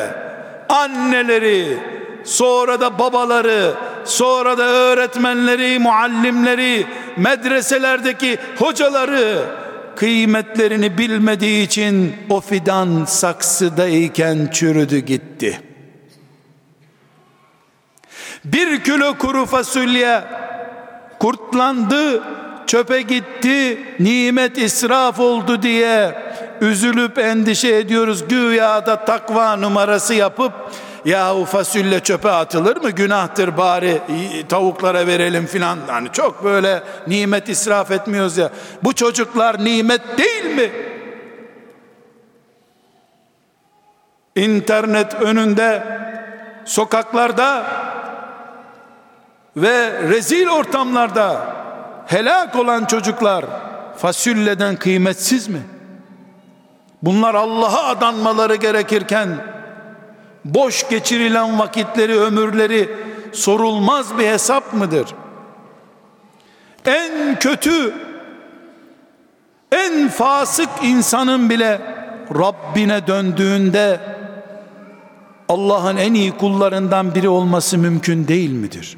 anneleri 0.69 1.77
sonra 2.23 2.81
da 2.81 2.99
babaları 2.99 3.73
sonra 4.05 4.57
da 4.57 4.63
öğretmenleri 4.63 5.79
muallimleri 5.79 6.85
medreselerdeki 7.17 8.37
hocaları 8.57 9.43
kıymetlerini 9.95 10.97
bilmediği 10.97 11.65
için 11.65 12.15
o 12.29 12.41
fidan 12.41 13.05
saksıdayken 13.05 14.49
çürüdü 14.51 14.97
gitti. 14.97 15.61
Bir 18.45 18.83
kilo 18.83 19.17
kuru 19.17 19.45
fasulye 19.45 20.23
kurtlandı, 21.19 22.23
çöpe 22.69 23.01
gitti, 23.01 23.83
nimet 23.99 24.57
israf 24.57 25.19
oldu 25.19 25.61
diye 25.61 26.15
üzülüp 26.61 27.17
endişe 27.17 27.75
ediyoruz. 27.75 28.27
Güya 28.27 28.85
da 28.85 29.05
takva 29.05 29.55
numarası 29.55 30.13
yapıp 30.13 30.53
yahu 31.05 31.45
fasulye 31.45 31.99
çöpe 31.99 32.31
atılır 32.31 32.77
mı? 32.77 32.89
Günahtır 32.89 33.57
bari 33.57 34.01
tavuklara 34.49 35.07
verelim 35.07 35.45
filan. 35.45 35.77
Hani 35.87 36.11
çok 36.11 36.43
böyle 36.43 36.83
nimet 37.07 37.49
israf 37.49 37.91
etmiyoruz 37.91 38.37
ya. 38.37 38.49
Bu 38.83 38.93
çocuklar 38.93 39.65
nimet 39.65 40.01
değil 40.17 40.55
mi? 40.55 40.71
İnternet 44.35 45.21
önünde 45.21 45.83
sokaklarda 46.65 47.65
ve 49.57 50.01
rezil 50.09 50.47
ortamlarda 50.47 51.58
helak 52.09 52.55
olan 52.55 52.85
çocuklar 52.85 53.45
fasulyeden 53.97 54.75
kıymetsiz 54.75 55.47
mi? 55.47 55.61
Bunlar 57.03 57.35
Allah'a 57.35 57.87
adanmaları 57.87 58.55
gerekirken 58.55 59.29
boş 60.45 60.89
geçirilen 60.89 61.59
vakitleri, 61.59 62.19
ömürleri 62.19 62.89
sorulmaz 63.33 64.17
bir 64.17 64.27
hesap 64.27 64.73
mıdır? 64.73 65.07
En 66.85 67.39
kötü, 67.39 67.93
en 69.71 70.09
fasık 70.09 70.69
insanın 70.83 71.49
bile 71.49 71.81
Rabbine 72.35 73.07
döndüğünde 73.07 73.99
Allah'ın 75.49 75.97
en 75.97 76.13
iyi 76.13 76.31
kullarından 76.31 77.15
biri 77.15 77.29
olması 77.29 77.77
mümkün 77.77 78.27
değil 78.27 78.51
midir? 78.51 78.97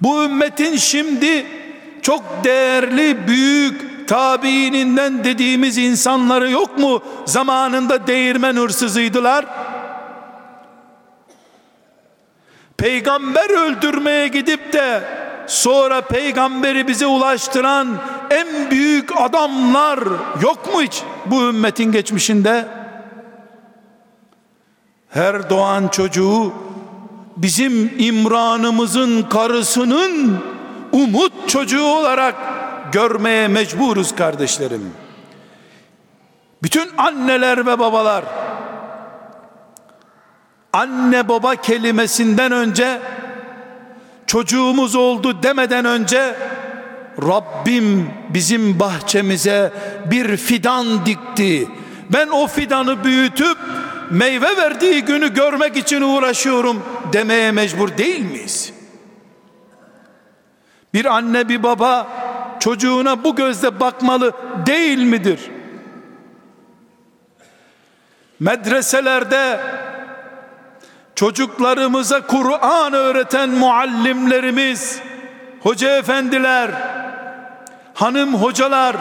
Bu 0.00 0.24
ümmetin 0.24 0.76
şimdi 0.76 1.46
çok 2.02 2.22
değerli, 2.44 3.28
büyük, 3.28 4.08
tabiininden 4.08 5.24
dediğimiz 5.24 5.78
insanları 5.78 6.50
yok 6.50 6.78
mu? 6.78 7.02
Zamanında 7.24 8.06
değirmen 8.06 8.56
hırsızıydılar. 8.56 9.46
Peygamber 12.76 13.50
öldürmeye 13.50 14.28
gidip 14.28 14.72
de 14.72 15.02
sonra 15.46 16.00
peygamberi 16.00 16.88
bize 16.88 17.06
ulaştıran 17.06 17.88
en 18.30 18.70
büyük 18.70 19.20
adamlar 19.20 19.98
yok 20.42 20.74
mu 20.74 20.82
hiç 20.82 21.02
bu 21.26 21.42
ümmetin 21.42 21.92
geçmişinde? 21.92 22.68
Her 25.08 25.50
doğan 25.50 25.88
çocuğu 25.88 26.52
bizim 27.36 27.92
İmran'ımızın 27.98 29.22
karısının 29.22 30.38
umut 30.92 31.48
çocuğu 31.48 31.84
olarak 31.84 32.34
görmeye 32.92 33.48
mecburuz 33.48 34.14
kardeşlerim. 34.14 34.92
Bütün 36.62 36.90
anneler 36.96 37.66
ve 37.66 37.78
babalar 37.78 38.24
anne 40.72 41.28
baba 41.28 41.56
kelimesinden 41.56 42.52
önce 42.52 42.98
çocuğumuz 44.26 44.94
oldu 44.94 45.42
demeden 45.42 45.84
önce 45.84 46.34
Rabbim 47.22 48.10
bizim 48.28 48.80
bahçemize 48.80 49.72
bir 50.10 50.36
fidan 50.36 51.06
dikti. 51.06 51.68
Ben 52.12 52.28
o 52.28 52.46
fidanı 52.46 53.04
büyütüp 53.04 53.58
meyve 54.10 54.56
verdiği 54.56 55.02
günü 55.02 55.34
görmek 55.34 55.76
için 55.76 56.02
uğraşıyorum 56.02 56.82
demeye 57.12 57.52
mecbur 57.52 57.98
değil 57.98 58.20
miyiz? 58.20 58.72
Bir 60.94 61.04
anne 61.04 61.48
bir 61.48 61.62
baba 61.62 62.06
çocuğuna 62.60 63.24
bu 63.24 63.36
gözle 63.36 63.80
bakmalı 63.80 64.32
değil 64.66 64.98
midir? 64.98 65.50
Medreselerde 68.40 69.60
çocuklarımıza 71.14 72.26
Kur'an 72.26 72.92
öğreten 72.92 73.50
muallimlerimiz, 73.50 75.00
hoca 75.60 75.96
efendiler, 75.96 76.70
hanım 77.94 78.34
hocalar, 78.34 78.96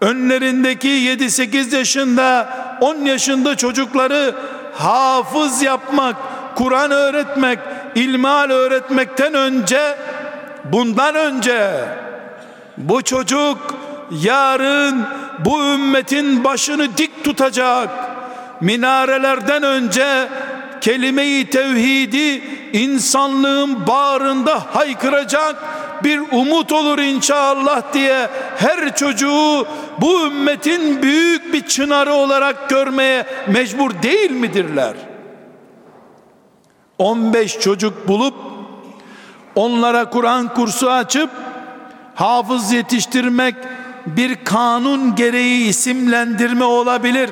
önlerindeki 0.00 0.88
7-8 0.88 1.76
yaşında, 1.76 2.48
10 2.80 2.96
yaşında 2.96 3.56
çocukları 3.56 4.34
hafız 4.74 5.62
yapmak, 5.62 6.16
Kur'an 6.54 6.90
öğretmek, 6.90 7.58
ilmal 7.94 8.50
öğretmekten 8.50 9.34
önce, 9.34 9.96
bundan 10.64 11.14
önce 11.14 11.70
bu 12.76 13.02
çocuk 13.02 13.58
yarın 14.22 15.06
bu 15.44 15.64
ümmetin 15.64 16.44
başını 16.44 16.96
dik 16.96 17.24
tutacak, 17.24 17.88
minarelerden 18.60 19.62
önce 19.62 20.28
kelime-i 20.80 21.50
tevhidi 21.50 22.42
insanlığın 22.72 23.86
bağrında 23.86 24.60
haykıracak 24.74 25.56
bir 26.04 26.20
umut 26.32 26.72
olur 26.72 26.98
inşallah 26.98 27.92
diye 27.92 28.28
her 28.56 28.96
çocuğu 28.96 29.66
bu 30.00 30.26
ümmetin 30.26 31.02
büyük 31.02 31.52
bir 31.52 31.66
çınarı 31.66 32.12
olarak 32.12 32.70
görmeye 32.70 33.26
mecbur 33.46 33.90
değil 34.02 34.30
midirler? 34.30 34.94
15 36.98 37.58
çocuk 37.58 38.08
bulup 38.08 38.34
onlara 39.54 40.10
Kur'an 40.10 40.54
kursu 40.54 40.90
açıp 40.90 41.30
hafız 42.14 42.72
yetiştirmek 42.72 43.54
bir 44.06 44.44
kanun 44.44 45.14
gereği 45.14 45.68
isimlendirme 45.68 46.64
olabilir. 46.64 47.30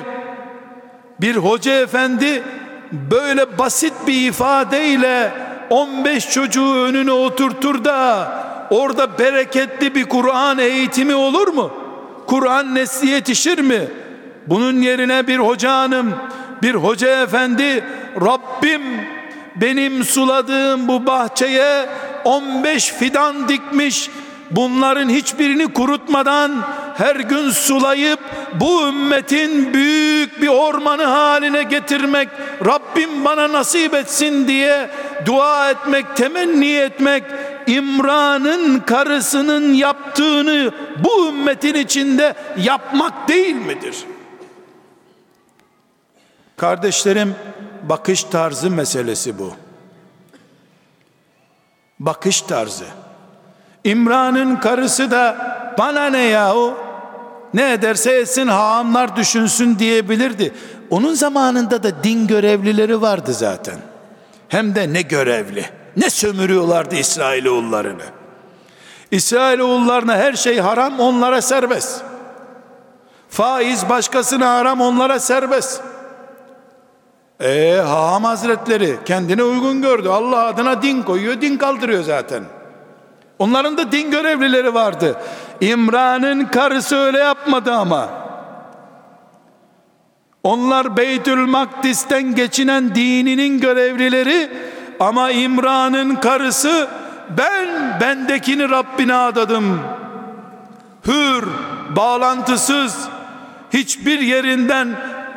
Bir 1.21 1.35
hoca 1.35 1.71
efendi 1.71 2.43
böyle 2.91 3.57
basit 3.57 3.93
bir 4.07 4.27
ifadeyle 4.27 5.31
15 5.69 6.29
çocuğu 6.29 6.75
önüne 6.75 7.11
oturtur 7.11 7.83
da 7.83 8.29
orada 8.69 9.19
bereketli 9.19 9.95
bir 9.95 10.05
Kur'an 10.05 10.57
eğitimi 10.57 11.15
olur 11.15 11.47
mu? 11.47 11.71
Kur'an 12.27 12.75
nesli 12.75 13.09
yetişir 13.09 13.59
mi? 13.59 13.87
Bunun 14.47 14.81
yerine 14.81 15.27
bir 15.27 15.37
hoca 15.37 15.71
hanım, 15.71 16.13
bir 16.61 16.75
hoca 16.75 17.23
efendi 17.23 17.83
Rabbim 18.21 18.81
benim 19.55 20.03
suladığım 20.03 20.87
bu 20.87 21.05
bahçeye 21.05 21.89
15 22.25 22.85
fidan 22.91 23.49
dikmiş 23.49 24.09
bunların 24.51 25.09
hiçbirini 25.09 25.73
kurutmadan 25.73 26.51
her 26.97 27.15
gün 27.15 27.49
sulayıp 27.49 28.19
bu 28.53 28.87
ümmetin 28.87 29.73
büyük 29.73 30.41
bir 30.41 30.47
ormanı 30.47 31.03
haline 31.03 31.63
getirmek 31.63 32.29
Rabbim 32.65 33.25
bana 33.25 33.53
nasip 33.53 33.93
etsin 33.93 34.47
diye 34.47 34.89
dua 35.25 35.69
etmek, 35.69 36.15
temenni 36.15 36.75
etmek 36.75 37.23
İmran'ın 37.67 38.79
karısının 38.79 39.73
yaptığını 39.73 40.71
bu 41.03 41.27
ümmetin 41.27 41.73
içinde 41.75 42.33
yapmak 42.57 43.27
değil 43.27 43.55
midir? 43.55 43.95
Kardeşlerim 46.57 47.35
bakış 47.83 48.23
tarzı 48.23 48.69
meselesi 48.69 49.39
bu. 49.39 49.62
Bakış 52.05 52.41
tarzı. 52.41 52.85
İmran'ın 53.83 54.55
karısı 54.55 55.11
da 55.11 55.37
bana 55.77 56.05
ne 56.05 56.21
yahu 56.21 56.73
ne 57.53 57.73
ederse 57.73 58.11
etsin 58.11 58.47
haamlar 58.47 59.15
düşünsün 59.15 59.79
diyebilirdi. 59.79 60.53
Onun 60.89 61.13
zamanında 61.13 61.83
da 61.83 62.03
din 62.03 62.27
görevlileri 62.27 63.01
vardı 63.01 63.33
zaten. 63.33 63.75
Hem 64.47 64.75
de 64.75 64.93
ne 64.93 65.01
görevli. 65.01 65.65
Ne 65.97 66.09
sömürüyorlardı 66.09 66.95
İsrailoğullarını. 66.95 68.03
İsrailoğullarına 69.11 70.17
her 70.17 70.33
şey 70.33 70.59
haram 70.59 70.99
onlara 70.99 71.41
serbest. 71.41 72.01
Faiz 73.29 73.89
başkasına 73.89 74.49
haram 74.53 74.81
onlara 74.81 75.19
serbest. 75.19 75.81
Ee, 77.43 77.81
Haham 77.85 78.23
Hazretleri 78.23 78.97
kendine 79.05 79.43
uygun 79.43 79.81
gördü. 79.81 80.09
Allah 80.09 80.45
adına 80.45 80.81
din 80.81 81.03
koyuyor, 81.03 81.41
din 81.41 81.57
kaldırıyor 81.57 82.03
zaten. 82.03 82.43
Onların 83.39 83.77
da 83.77 83.91
din 83.91 84.11
görevlileri 84.11 84.73
vardı. 84.73 85.15
İmran'ın 85.61 86.45
karısı 86.45 86.95
öyle 86.95 87.19
yapmadı 87.19 87.73
ama. 87.73 88.09
Onlar 90.43 90.97
Beytül 90.97 91.45
Makdis'ten 91.45 92.35
geçinen 92.35 92.95
dininin 92.95 93.59
görevlileri 93.59 94.51
ama 94.99 95.31
İmran'ın 95.31 96.15
karısı 96.15 96.87
ben 97.37 97.99
bendekini 98.01 98.69
Rabbine 98.69 99.15
adadım. 99.15 99.79
Hür, 101.07 101.47
bağlantısız, 101.95 103.07
hiçbir 103.73 104.19
yerinden 104.19 104.95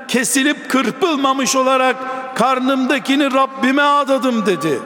kesilip 0.08 0.70
kırpılmamış 0.70 1.56
olarak 1.56 1.96
karnımdakini 2.36 3.32
Rabbime 3.32 3.82
adadım 3.82 4.46
dedi. 4.46 4.80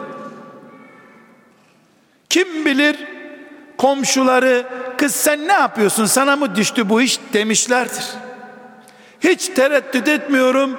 Kim 2.29 2.65
bilir 2.65 2.97
komşuları 3.79 4.67
kız 4.99 5.15
sen 5.15 5.49
ne 5.49 5.53
yapıyorsun 5.53 6.07
sana 6.07 6.37
mı 6.37 6.57
düştü 6.57 6.89
bu 6.89 7.03
iş 7.03 7.21
demişlerdir. 7.33 8.05
Hiç 9.21 9.49
tereddüt 9.49 10.09
etmiyorum. 10.09 10.77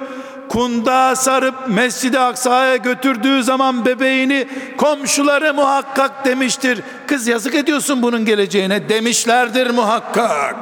Kunda 0.48 1.16
sarıp 1.16 1.54
Mescid-i 1.68 2.18
Aksa'ya 2.18 2.76
götürdüğü 2.76 3.42
zaman 3.42 3.84
bebeğini 3.84 4.48
komşuları 4.76 5.54
muhakkak 5.54 6.24
demiştir. 6.24 6.80
Kız 7.06 7.26
yazık 7.26 7.54
ediyorsun 7.54 8.02
bunun 8.02 8.24
geleceğine 8.24 8.88
demişlerdir 8.88 9.70
muhakkak. 9.70 10.56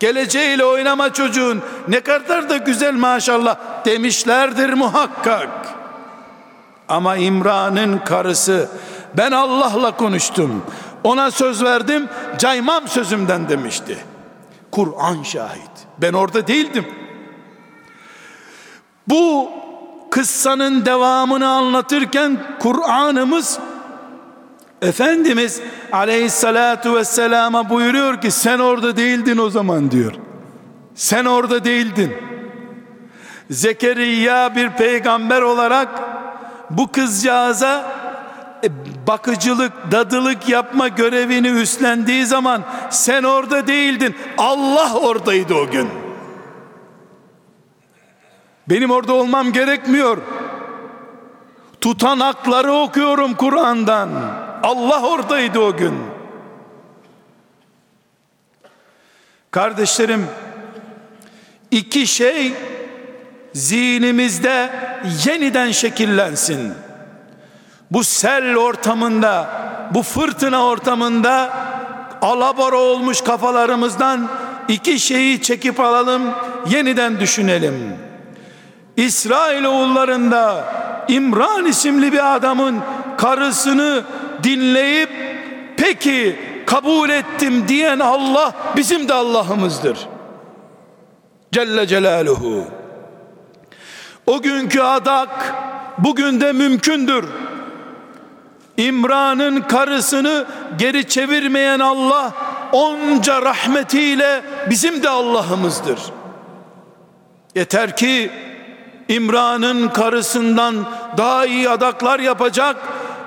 Geleceğiyle 0.00 0.64
oynama 0.64 1.12
çocuğun 1.12 1.62
ne 1.88 2.00
kadar 2.00 2.48
da 2.48 2.56
güzel 2.56 2.94
maşallah 2.94 3.56
demişlerdir 3.84 4.72
muhakkak. 4.72 5.48
Ama 6.88 7.16
İmran'ın 7.16 7.98
karısı 7.98 8.68
ben 9.16 9.32
Allah'la 9.32 9.96
konuştum. 9.96 10.64
Ona 11.04 11.30
söz 11.30 11.62
verdim 11.64 12.08
caymam 12.38 12.88
sözümden 12.88 13.48
demişti. 13.48 14.04
Kur'an 14.72 15.22
şahit. 15.22 15.70
Ben 15.98 16.12
orada 16.12 16.46
değildim. 16.46 16.86
Bu 19.08 19.50
kıssanın 20.10 20.84
devamını 20.84 21.48
anlatırken 21.48 22.38
Kur'an'ımız 22.58 23.58
Efendimiz 24.82 25.60
aleyhissalatu 25.92 26.94
vesselama 26.94 27.70
buyuruyor 27.70 28.20
ki 28.20 28.30
sen 28.30 28.58
orada 28.58 28.96
değildin 28.96 29.38
o 29.38 29.50
zaman 29.50 29.90
diyor. 29.90 30.12
Sen 30.94 31.24
orada 31.24 31.64
değildin. 31.64 32.16
Zekeriya 33.50 34.56
bir 34.56 34.70
peygamber 34.70 35.42
olarak 35.42 35.88
bu 36.70 36.92
kızcağıza 36.92 37.92
e, 38.64 38.68
bakıcılık, 39.06 39.72
dadılık 39.90 40.48
yapma 40.48 40.88
görevini 40.88 41.48
üstlendiği 41.48 42.26
zaman 42.26 42.62
sen 42.90 43.22
orada 43.22 43.66
değildin. 43.66 44.16
Allah 44.38 44.94
oradaydı 44.94 45.54
o 45.54 45.70
gün. 45.70 45.88
Benim 48.68 48.90
orada 48.90 49.12
olmam 49.12 49.52
gerekmiyor. 49.52 50.18
Tutanakları 51.80 52.72
okuyorum 52.72 53.34
Kur'an'dan. 53.34 54.08
Allah 54.66 55.02
oradaydı 55.02 55.58
o 55.58 55.76
gün. 55.76 55.94
Kardeşlerim, 59.50 60.26
iki 61.70 62.06
şey 62.06 62.54
zihnimizde 63.54 64.70
yeniden 65.26 65.70
şekillensin. 65.70 66.74
Bu 67.90 68.04
sel 68.04 68.56
ortamında, 68.56 69.48
bu 69.94 70.02
fırtına 70.02 70.66
ortamında 70.66 71.50
alabora 72.22 72.76
olmuş 72.76 73.20
kafalarımızdan 73.20 74.28
iki 74.68 75.00
şeyi 75.00 75.42
çekip 75.42 75.80
alalım, 75.80 76.22
yeniden 76.70 77.20
düşünelim. 77.20 77.96
İsrail 78.96 79.64
oğullarında 79.64 80.64
İmran 81.08 81.66
isimli 81.66 82.12
bir 82.12 82.36
adamın 82.36 82.80
karısını 83.18 84.04
dinleyip 84.42 85.10
peki 85.76 86.36
kabul 86.66 87.10
ettim 87.10 87.68
diyen 87.68 87.98
Allah 87.98 88.52
bizim 88.76 89.08
de 89.08 89.14
Allah'ımızdır. 89.14 89.98
Celle 91.52 91.86
Celaluhu. 91.86 92.64
O 94.26 94.42
günkü 94.42 94.80
adak 94.80 95.54
bugün 95.98 96.40
de 96.40 96.52
mümkündür. 96.52 97.24
İmran'ın 98.76 99.60
karısını 99.60 100.46
geri 100.78 101.08
çevirmeyen 101.08 101.80
Allah 101.80 102.32
onca 102.72 103.42
rahmetiyle 103.42 104.42
bizim 104.70 105.02
de 105.02 105.08
Allah'ımızdır. 105.08 106.00
Yeter 107.54 107.96
ki 107.96 108.30
İmran'ın 109.08 109.88
karısından 109.88 110.74
daha 111.16 111.46
iyi 111.46 111.70
adaklar 111.70 112.20
yapacak 112.20 112.76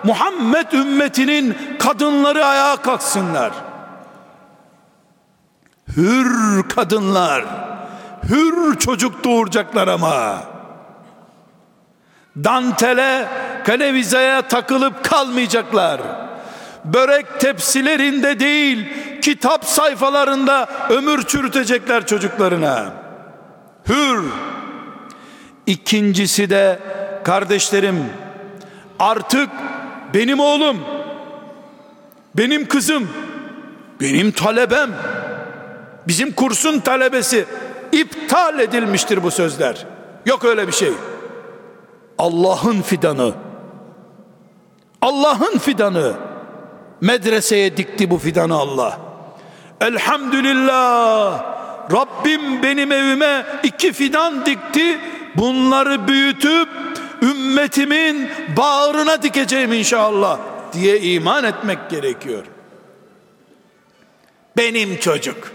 Muhammed 0.03 0.71
ümmetinin 0.71 1.57
kadınları 1.79 2.45
ayağa 2.45 2.75
kalksınlar. 2.75 3.51
Hür 5.97 6.63
kadınlar, 6.69 7.45
hür 8.29 8.79
çocuk 8.79 9.23
doğuracaklar 9.23 9.87
ama. 9.87 10.43
Dantele, 12.43 13.27
kanevizaya 13.65 14.41
takılıp 14.41 15.03
kalmayacaklar. 15.03 16.01
Börek 16.85 17.39
tepsilerinde 17.39 18.39
değil, 18.39 18.87
kitap 19.21 19.65
sayfalarında 19.65 20.69
ömür 20.89 21.23
çürütecekler 21.23 22.05
çocuklarına. 22.05 22.85
Hür. 23.89 24.23
İkincisi 25.65 26.49
de 26.49 26.79
kardeşlerim 27.23 28.05
artık 28.99 29.49
benim 30.13 30.39
oğlum, 30.39 30.77
benim 32.37 32.67
kızım, 32.67 33.09
benim 34.01 34.31
talebem, 34.31 34.89
bizim 36.07 36.31
kursun 36.31 36.79
talebesi 36.79 37.45
iptal 37.91 38.59
edilmiştir 38.59 39.23
bu 39.23 39.31
sözler. 39.31 39.85
Yok 40.25 40.45
öyle 40.45 40.67
bir 40.67 40.71
şey. 40.71 40.91
Allah'ın 42.17 42.81
fidanı. 42.81 43.33
Allah'ın 45.01 45.57
fidanı. 45.57 46.13
Medreseye 47.01 47.77
dikti 47.77 48.09
bu 48.09 48.17
fidanı 48.17 48.55
Allah. 48.55 48.99
Elhamdülillah. 49.81 51.43
Rabbim 51.91 52.63
benim 52.63 52.91
evime 52.91 53.45
iki 53.63 53.93
fidan 53.93 54.45
dikti. 54.45 54.99
Bunları 55.35 56.07
büyütüp 56.07 56.69
ümmetimin 57.21 58.29
bağrına 58.57 59.23
dikeceğim 59.23 59.73
inşallah 59.73 60.39
diye 60.73 60.99
iman 60.99 61.43
etmek 61.43 61.89
gerekiyor. 61.89 62.45
Benim 64.57 64.99
çocuk. 64.99 65.51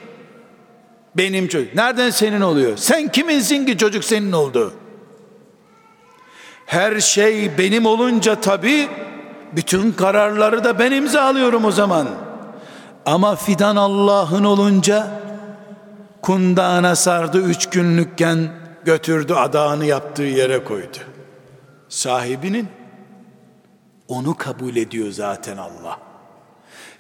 Benim 1.16 1.48
çocuk. 1.48 1.74
Nereden 1.74 2.10
senin 2.10 2.40
oluyor? 2.40 2.76
Sen 2.76 3.08
kiminsin 3.08 3.66
ki 3.66 3.78
çocuk 3.78 4.04
senin 4.04 4.32
oldu? 4.32 4.72
Her 6.66 7.00
şey 7.00 7.58
benim 7.58 7.86
olunca 7.86 8.40
tabi 8.40 8.88
bütün 9.52 9.92
kararları 9.92 10.64
da 10.64 10.78
ben 10.78 10.92
imzalıyorum 10.92 11.64
o 11.64 11.70
zaman. 11.70 12.08
Ama 13.06 13.36
fidan 13.36 13.76
Allah'ın 13.76 14.44
olunca 14.44 15.06
kundağına 16.22 16.96
sardı 16.96 17.40
üç 17.40 17.66
günlükken 17.66 18.48
götürdü 18.84 19.34
adağını 19.34 19.84
yaptığı 19.84 20.22
yere 20.22 20.64
koydu 20.64 21.13
sahibinin 21.88 22.68
onu 24.08 24.36
kabul 24.36 24.76
ediyor 24.76 25.10
zaten 25.10 25.56
Allah. 25.56 25.98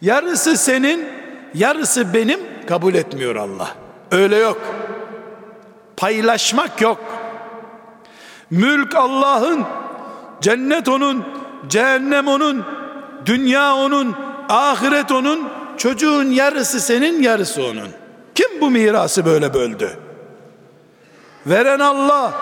Yarısı 0.02 0.56
senin, 0.56 1.08
yarısı 1.54 2.14
benim 2.14 2.40
kabul 2.68 2.94
etmiyor 2.94 3.36
Allah. 3.36 3.68
Öyle 4.10 4.36
yok. 4.36 4.60
Paylaşmak 5.96 6.80
yok. 6.80 7.00
Mülk 8.50 8.94
Allah'ın, 8.96 9.64
cennet 10.40 10.88
onun, 10.88 11.24
cehennem 11.68 12.28
onun, 12.28 12.64
dünya 13.26 13.74
onun, 13.74 14.16
ahiret 14.48 15.12
onun, 15.12 15.48
çocuğun 15.76 16.24
yarısı 16.24 16.80
senin, 16.80 17.22
yarısı 17.22 17.62
onun. 17.62 17.88
Kim 18.34 18.60
bu 18.60 18.70
mirası 18.70 19.24
böyle 19.24 19.54
böldü? 19.54 19.98
Veren 21.46 21.80
Allah, 21.80 22.32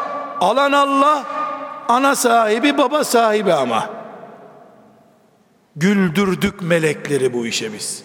alan 0.41 0.73
Allah, 0.73 1.25
ana 1.93 2.17
sahibi, 2.17 2.79
baba 2.79 3.05
sahibi 3.05 3.53
ama. 3.53 3.91
Güldürdük 5.77 6.63
melekleri 6.63 7.33
bu 7.33 7.47
işe 7.47 7.73
biz. 7.73 8.05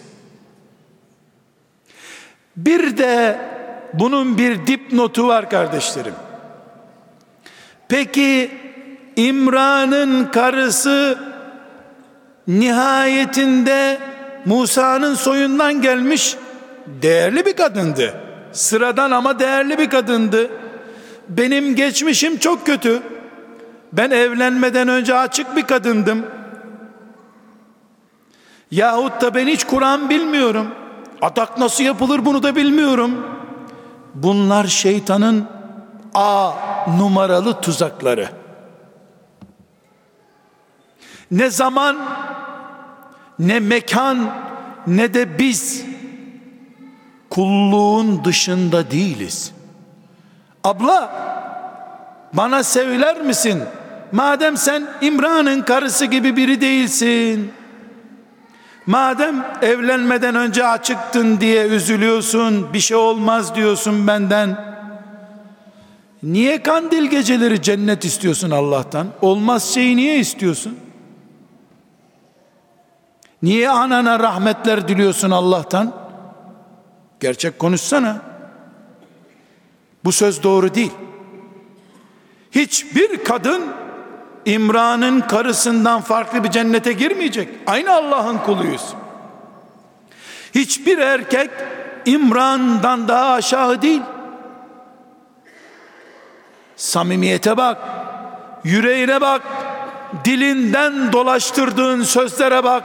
Bir 2.56 2.98
de 2.98 3.38
bunun 3.94 4.38
bir 4.38 4.66
dipnotu 4.66 5.28
var 5.28 5.50
kardeşlerim. 5.50 6.14
Peki 7.88 8.50
İmran'ın 9.16 10.24
karısı 10.24 11.18
nihayetinde 12.48 13.98
Musa'nın 14.44 15.14
soyundan 15.14 15.82
gelmiş 15.82 16.36
değerli 16.86 17.46
bir 17.46 17.56
kadındı. 17.56 18.14
Sıradan 18.52 19.10
ama 19.10 19.38
değerli 19.38 19.78
bir 19.78 19.90
kadındı. 19.90 20.50
Benim 21.28 21.74
geçmişim 21.74 22.38
çok 22.38 22.66
kötü. 22.66 23.02
Ben 23.92 24.10
evlenmeden 24.10 24.88
önce 24.88 25.14
açık 25.14 25.56
bir 25.56 25.62
kadındım. 25.62 26.26
Yahut 28.70 29.20
da 29.20 29.34
ben 29.34 29.46
hiç 29.46 29.64
Kur'an 29.64 30.10
bilmiyorum. 30.10 30.68
Atak 31.22 31.58
nasıl 31.58 31.84
yapılır 31.84 32.24
bunu 32.24 32.42
da 32.42 32.56
bilmiyorum. 32.56 33.26
Bunlar 34.14 34.66
şeytanın 34.66 35.48
A 36.14 36.52
numaralı 36.98 37.60
tuzakları. 37.60 38.28
Ne 41.30 41.50
zaman 41.50 41.96
ne 43.38 43.60
mekan 43.60 44.30
ne 44.86 45.14
de 45.14 45.38
biz 45.38 45.84
kulluğun 47.30 48.24
dışında 48.24 48.90
değiliz. 48.90 49.52
Abla 50.64 51.12
bana 52.32 52.64
söyler 52.64 53.20
misin? 53.20 53.62
Madem 54.12 54.56
sen 54.56 54.86
İmran'ın 55.00 55.62
karısı 55.62 56.04
gibi 56.04 56.36
biri 56.36 56.60
değilsin. 56.60 57.52
Madem 58.86 59.46
evlenmeden 59.62 60.34
önce 60.34 60.66
açıktın 60.66 61.40
diye 61.40 61.66
üzülüyorsun, 61.66 62.72
bir 62.72 62.80
şey 62.80 62.96
olmaz 62.96 63.54
diyorsun 63.54 64.06
benden. 64.06 64.68
Niye 66.22 66.62
kandil 66.62 67.04
geceleri 67.04 67.62
cennet 67.62 68.04
istiyorsun 68.04 68.50
Allah'tan? 68.50 69.06
Olmaz 69.22 69.74
şeyi 69.74 69.96
niye 69.96 70.18
istiyorsun? 70.18 70.78
Niye 73.42 73.70
anana 73.70 74.18
rahmetler 74.18 74.88
diliyorsun 74.88 75.30
Allah'tan? 75.30 75.92
Gerçek 77.20 77.58
konuşsana. 77.58 78.22
Bu 80.04 80.12
söz 80.12 80.42
doğru 80.42 80.74
değil. 80.74 80.92
Hiçbir 82.50 83.24
kadın 83.24 83.62
İmran'ın 84.44 85.20
karısından 85.20 86.00
farklı 86.00 86.44
bir 86.44 86.50
cennete 86.50 86.92
girmeyecek. 86.92 87.48
Aynı 87.66 87.92
Allah'ın 87.92 88.38
kuluyuz. 88.38 88.94
Hiçbir 90.54 90.98
erkek 90.98 91.50
İmran'dan 92.06 93.08
daha 93.08 93.32
aşağı 93.32 93.82
değil. 93.82 94.02
Samimiyete 96.76 97.56
bak, 97.56 97.78
yüreğine 98.64 99.20
bak, 99.20 99.42
dilinden 100.24 101.12
dolaştırdığın 101.12 102.02
sözlere 102.02 102.64
bak 102.64 102.84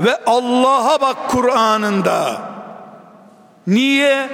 ve 0.00 0.20
Allah'a 0.26 1.00
bak 1.00 1.16
Kur'an'ında. 1.28 2.40
Niye? 3.66 4.28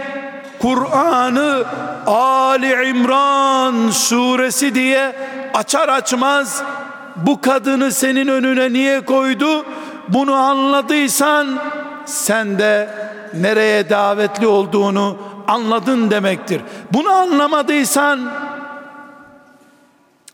Kur'an'ı 0.60 1.64
Ali 2.06 2.88
İmran 2.90 3.90
suresi 3.90 4.74
diye 4.74 5.16
açar 5.54 5.88
açmaz 5.88 6.62
bu 7.16 7.40
kadını 7.40 7.92
senin 7.92 8.28
önüne 8.28 8.72
niye 8.72 9.04
koydu? 9.04 9.66
Bunu 10.08 10.34
anladıysan 10.34 11.58
sen 12.06 12.58
de 12.58 12.90
nereye 13.34 13.90
davetli 13.90 14.46
olduğunu 14.46 15.18
anladın 15.48 16.10
demektir. 16.10 16.62
Bunu 16.92 17.10
anlamadıysan 17.10 18.32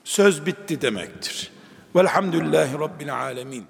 söz 0.05 0.47
bitti 0.47 0.83
demektir. 0.83 1.51
Velhamdülillahi 1.97 2.79
Rabbil 2.79 3.15
Alemin. 3.15 3.65